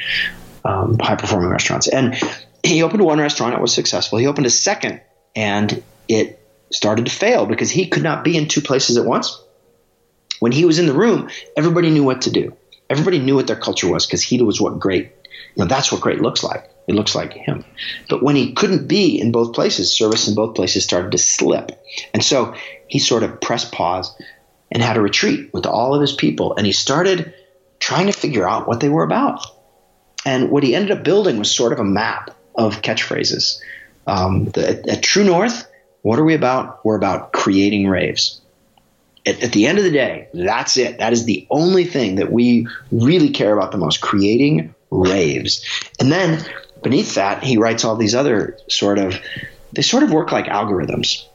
[0.64, 1.88] um, high performing restaurants.
[1.88, 2.16] And
[2.62, 4.18] he opened one restaurant; it was successful.
[4.18, 5.00] He opened a second,
[5.36, 6.38] and it
[6.72, 9.38] started to fail because he could not be in two places at once.
[10.40, 12.56] When he was in the room, everybody knew what to do.
[12.90, 15.12] Everybody knew what their culture was because he was what great.
[15.54, 17.64] You know, that's what great looks like It looks like him.
[18.08, 21.80] But when he couldn't be in both places, service in both places started to slip.
[22.12, 22.54] And so
[22.88, 24.14] he sort of pressed pause
[24.70, 26.56] and had a retreat with all of his people.
[26.56, 27.34] And he started
[27.78, 29.44] trying to figure out what they were about.
[30.24, 33.60] And what he ended up building was sort of a map of catchphrases.
[34.06, 35.66] Um, the, at, True North,
[36.02, 36.84] what are we about?
[36.84, 38.40] We're about creating raves.
[39.26, 40.98] At, at, the end of the day, that's it.
[40.98, 45.64] That is the only thing that we really care about the most creating raves.
[46.00, 46.44] And then
[46.82, 49.20] beneath that, he writes all these other sort of,
[49.72, 51.26] they sort of work like algorithms.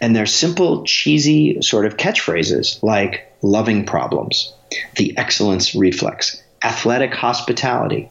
[0.00, 4.54] And they're simple, cheesy sort of catchphrases like loving problems,
[4.96, 8.08] the excellence reflex, athletic hospitality.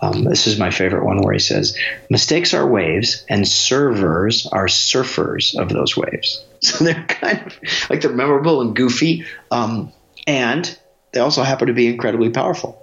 [0.00, 1.76] Um, this is my favorite one where he says,
[2.08, 6.44] mistakes are waves and servers are surfers of those waves.
[6.60, 7.56] So they're kind of
[7.88, 9.24] like they're memorable and goofy.
[9.52, 9.92] Um,
[10.26, 10.76] and
[11.12, 12.82] they also happen to be incredibly powerful.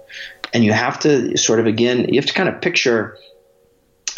[0.54, 3.18] And you have to sort of, again, you have to kind of picture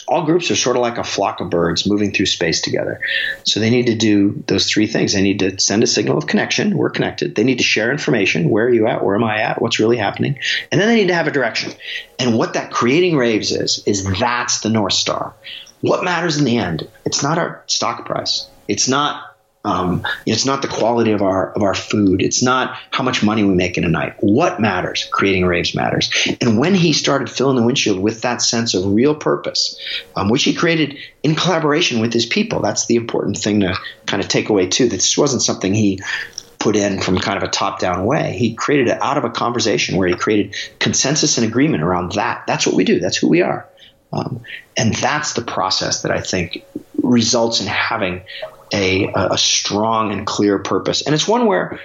[0.09, 3.00] all groups are sort of like a flock of birds moving through space together.
[3.44, 5.12] So they need to do those three things.
[5.12, 6.76] They need to send a signal of connection.
[6.76, 7.34] We're connected.
[7.34, 8.48] They need to share information.
[8.48, 9.04] Where are you at?
[9.04, 9.61] Where am I at?
[9.61, 10.38] What's really happening?
[10.72, 11.72] And then they need to have a direction.
[12.18, 15.34] And what that creating raves is, is that's the North Star.
[15.82, 16.88] What matters in the end?
[17.04, 18.48] It's not our stock price.
[18.66, 19.28] It's not
[19.68, 22.22] um, it's not the quality of our of our food.
[22.22, 24.14] It's not how much money we make in a night.
[24.20, 25.06] What matters?
[25.12, 26.10] Creating raves matters.
[26.40, 29.78] And when he started filling the windshield with that sense of real purpose,
[30.16, 34.22] um, which he created in collaboration with his people, that's the important thing to kind
[34.22, 34.88] of take away too.
[34.88, 36.00] This wasn't something he
[36.58, 38.38] put in from kind of a top down way.
[38.38, 42.44] He created it out of a conversation where he created consensus and agreement around that.
[42.46, 43.00] That's what we do.
[43.00, 43.68] That's who we are.
[44.14, 44.40] Um,
[44.78, 46.64] and that's the process that I think
[47.02, 48.22] results in having
[48.72, 51.02] a, a strong and clear purpose.
[51.02, 51.78] And it's one where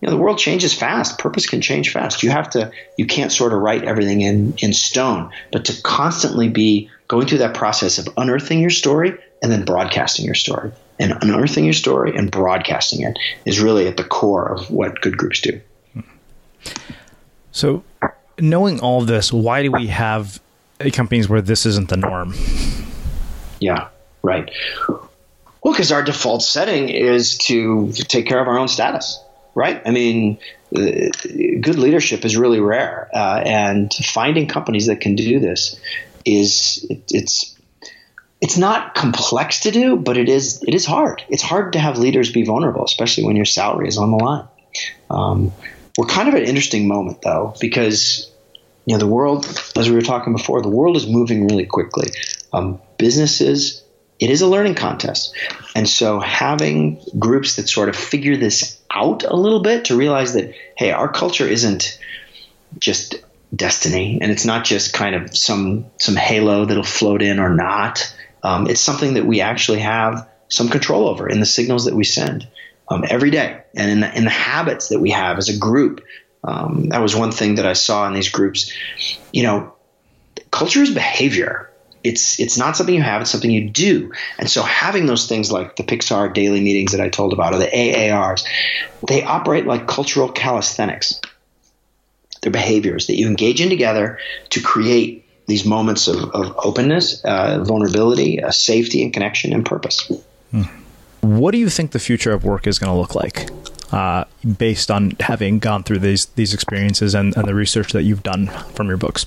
[0.00, 1.18] you know the world changes fast.
[1.18, 2.22] Purpose can change fast.
[2.22, 6.48] You have to you can't sort of write everything in in stone but to constantly
[6.48, 10.72] be going through that process of unearthing your story and then broadcasting your story.
[10.98, 15.18] And unearthing your story and broadcasting it is really at the core of what good
[15.18, 15.60] groups do.
[17.52, 17.84] So
[18.38, 20.40] knowing all this why do we have
[20.92, 22.34] companies where this isn't the norm?
[23.60, 23.88] Yeah
[24.26, 24.50] right
[25.66, 29.20] well, because our default setting is to take care of our own status,
[29.52, 29.82] right?
[29.84, 30.38] I mean,
[30.72, 31.10] uh,
[31.60, 35.74] good leadership is really rare, uh, and finding companies that can do this
[36.24, 37.58] is it, it's
[38.40, 41.24] it's not complex to do, but it is it is hard.
[41.28, 44.46] It's hard to have leaders be vulnerable, especially when your salary is on the line.
[45.10, 45.52] Um,
[45.98, 48.30] we're kind of at an interesting moment though, because
[48.84, 52.12] you know the world, as we were talking before, the world is moving really quickly.
[52.52, 53.82] Um, businesses
[54.18, 55.34] it is a learning contest.
[55.74, 60.32] And so having groups that sort of figure this out a little bit to realize
[60.34, 61.98] that, hey, our culture isn't
[62.78, 63.16] just
[63.54, 68.14] destiny and it's not just kind of some some halo that'll float in or not.
[68.42, 72.04] Um, it's something that we actually have some control over in the signals that we
[72.04, 72.46] send
[72.88, 76.04] um, every day and in the, in the habits that we have as a group.
[76.44, 78.72] Um, that was one thing that I saw in these groups.
[79.32, 79.74] You know,
[80.50, 81.70] culture is behavior
[82.06, 84.12] it's it's not something you have; it's something you do.
[84.38, 87.58] And so, having those things like the Pixar daily meetings that I told about, or
[87.58, 88.44] the AARs,
[89.06, 91.20] they operate like cultural calisthenics.
[92.42, 94.18] They're behaviors that you engage in together
[94.50, 100.10] to create these moments of, of openness, uh, vulnerability, uh, safety, and connection and purpose.
[101.20, 103.50] What do you think the future of work is going to look like?
[103.92, 104.24] Uh,
[104.58, 108.48] based on having gone through these these experiences and, and the research that you've done
[108.74, 109.24] from your books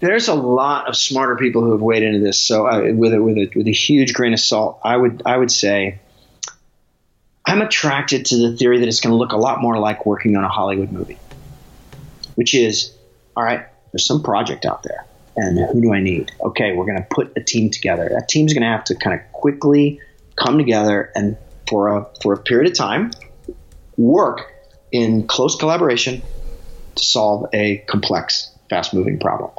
[0.00, 2.38] there's a lot of smarter people who have weighed into this.
[2.38, 5.36] So I, with a, with a with a huge grain of salt, I would I
[5.36, 6.00] would say
[7.44, 10.36] I'm attracted to the theory that it's going to look a lot more like working
[10.36, 11.18] on a Hollywood movie,
[12.36, 12.92] which is
[13.36, 13.66] all right.
[13.92, 16.30] There's some project out there, and who do I need?
[16.40, 18.08] Okay, we're going to put a team together.
[18.12, 20.00] That team's going to have to kind of quickly
[20.36, 21.36] come together and
[21.68, 23.10] for a for a period of time
[23.96, 24.52] work
[24.92, 26.22] in close collaboration
[26.94, 29.50] to solve a complex, fast moving problem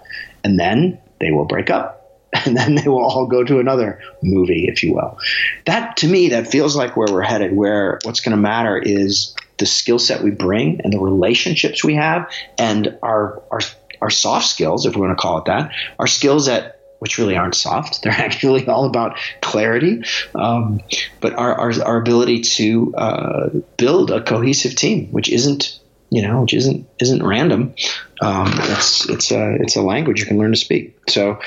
[0.43, 1.99] and then they will break up
[2.45, 5.17] and then they will all go to another movie, if you will.
[5.65, 7.55] That to me, that feels like where we're headed.
[7.55, 11.95] Where what's going to matter is the skill set we bring and the relationships we
[11.95, 13.61] have, and our our
[14.01, 17.35] our soft skills, if we want to call it that, our skills at which really
[17.35, 18.01] aren't soft.
[18.03, 20.03] They're actually all about clarity,
[20.35, 20.81] um,
[21.21, 25.79] but our, our, our ability to uh, build a cohesive team, which isn't
[26.09, 27.73] you know, which isn't isn't random.
[28.21, 30.97] Um, it's it's a it's a language you can learn to speak.
[31.09, 31.39] So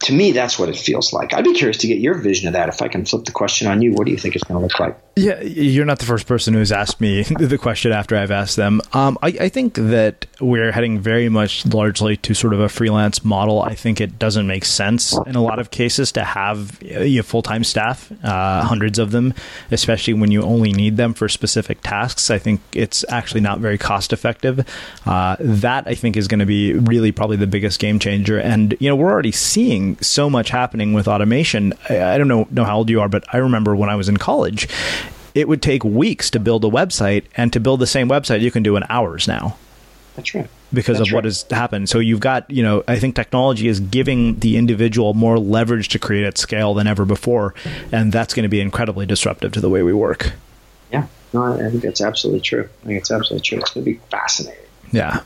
[0.00, 1.34] to me, that's what it feels like.
[1.34, 2.68] I'd be curious to get your vision of that.
[2.68, 4.62] If I can flip the question on you, what do you think it's going to
[4.62, 4.98] look like?
[5.16, 8.80] Yeah, you're not the first person who's asked me the question after I've asked them.
[8.92, 13.24] Um, I, I, think that we're heading very much largely to sort of a freelance
[13.24, 13.60] model.
[13.60, 17.42] I think it doesn't make sense in a lot of cases to have you full
[17.42, 19.34] time staff, uh, hundreds of them,
[19.72, 22.30] especially when you only need them for specific tasks.
[22.30, 24.64] I think it's actually not very cost effective.
[25.04, 28.38] Uh, that I think is going to be really probably the biggest game changer.
[28.38, 31.72] And you know, we're already seeing so much happening with automation.
[31.88, 34.08] I, I don't know know how old you are, but I remember when I was
[34.08, 34.68] in college
[35.34, 38.50] it would take weeks to build a website, and to build the same website, you
[38.50, 39.56] can do in hours now.
[40.16, 40.48] That's right.
[40.72, 41.26] Because That's of what right.
[41.26, 41.88] has happened.
[41.88, 46.00] So you've got, you know, I think technology is giving the individual more leverage to
[46.00, 47.54] create at scale than ever before.
[47.92, 50.32] And that's going to be incredibly disruptive to the way we work.
[50.92, 51.06] Yeah.
[51.32, 52.68] No, I think that's absolutely true.
[52.82, 53.58] I think it's absolutely true.
[53.60, 54.64] It's going to be fascinating.
[54.90, 55.20] Yeah.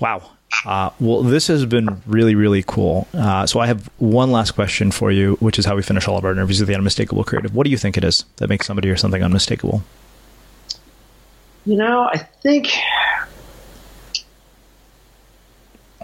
[0.00, 0.30] Wow.
[0.66, 3.06] Uh, well, this has been really, really cool.
[3.14, 6.18] Uh, so I have one last question for you, which is how we finish all
[6.18, 7.54] of our interviews with the unmistakable creative.
[7.54, 9.82] What do you think it is that makes somebody or something unmistakable?
[11.66, 12.68] You know, I think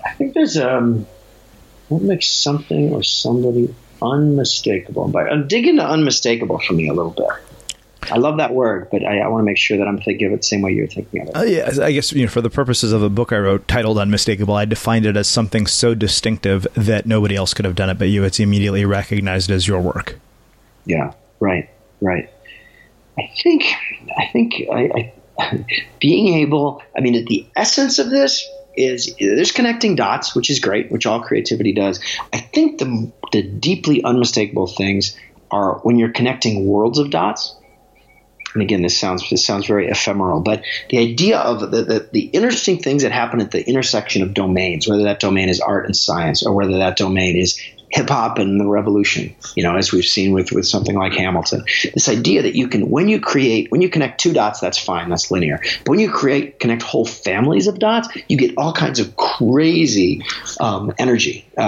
[0.05, 1.07] I think there's um
[1.89, 5.17] what makes something or somebody unmistakable.
[5.17, 7.27] I'm digging to unmistakable for me a little bit.
[8.11, 10.33] I love that word, but I, I, want to make sure that I'm thinking of
[10.33, 11.37] it the same way you're thinking of it.
[11.37, 13.99] Uh, yeah, I guess you know, for the purposes of a book I wrote titled
[13.99, 17.99] "Unmistakable," I defined it as something so distinctive that nobody else could have done it
[17.99, 18.25] but you.
[18.25, 20.19] It's immediately recognized as your work.
[20.85, 21.69] Yeah, right,
[22.01, 22.31] right.
[23.19, 23.65] I think,
[24.17, 25.65] I think, I, I
[26.01, 26.83] being able.
[26.97, 31.23] I mean, the essence of this is there's connecting dots, which is great, which all
[31.23, 32.01] creativity does.
[32.33, 35.17] I think the the deeply unmistakable things
[35.51, 37.55] are when you're connecting worlds of dots
[38.57, 42.23] and again, this sounds this sounds very ephemeral, but the idea of the, the, the
[42.33, 45.95] interesting things that happen at the intersection of domains, whether that domain is art and
[45.95, 50.05] science, or whether that domain is hip hop and the revolution, you know, as we've
[50.05, 51.65] seen with, with something like Hamilton.
[51.95, 55.09] This idea that you can, when you create, when you connect two dots, that's fine,
[55.09, 55.61] that's linear.
[55.85, 60.25] But when you create, connect whole families of dots, you get all kinds of crazy
[60.61, 61.47] um, energy.
[61.57, 61.61] Uh,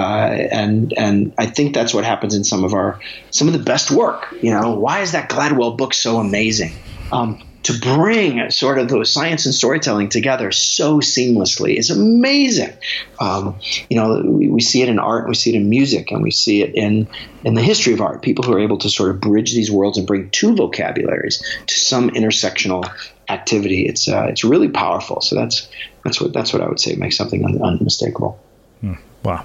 [0.50, 3.00] and, and I think that's what happens in some of our,
[3.30, 4.34] some of the best work.
[4.42, 6.72] You know, why is that Gladwell book so amazing?
[7.12, 12.72] Um, to bring sort of those science and storytelling together so seamlessly is amazing.
[13.20, 13.56] Um,
[13.90, 16.30] you know, we, we, see it in art, we see it in music, and we
[16.30, 17.08] see it in
[17.44, 18.22] in the history of art.
[18.22, 21.74] People who are able to sort of bridge these worlds and bring two vocabularies to
[21.74, 22.90] some intersectional
[23.28, 23.84] activity.
[23.84, 25.20] It's uh, it's really powerful.
[25.20, 25.68] So that's
[26.04, 28.40] that's what that's what I would say makes something un- unmistakable.
[28.80, 28.94] Hmm.
[29.22, 29.44] Wow.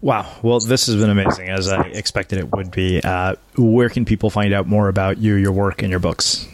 [0.00, 0.26] Wow.
[0.42, 3.00] Well, this has been amazing, as I expected it would be.
[3.00, 6.48] Uh, where can people find out more about you, your work, and your books?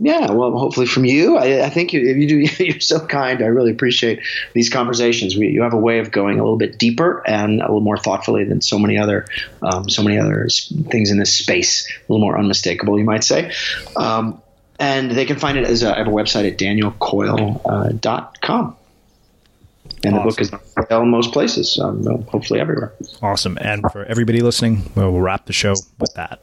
[0.00, 1.36] Yeah, well, hopefully from you.
[1.36, 2.36] I, I think you, you do.
[2.64, 3.42] You're so kind.
[3.42, 4.20] I really appreciate
[4.52, 5.36] these conversations.
[5.36, 7.96] We, you have a way of going a little bit deeper and a little more
[7.96, 9.26] thoughtfully than so many other,
[9.62, 10.48] um, so many other
[10.90, 11.90] things in this space.
[11.90, 13.52] A little more unmistakable, you might say.
[13.96, 14.40] Um,
[14.78, 18.66] and they can find it as a, I have a website at danielcoyle.com.
[18.66, 18.72] Uh,
[20.02, 20.24] and awesome.
[20.24, 20.50] the book is
[20.90, 22.92] in most places, um, hopefully everywhere.
[23.22, 23.56] Awesome.
[23.60, 26.42] And for everybody listening, we'll wrap the show with that.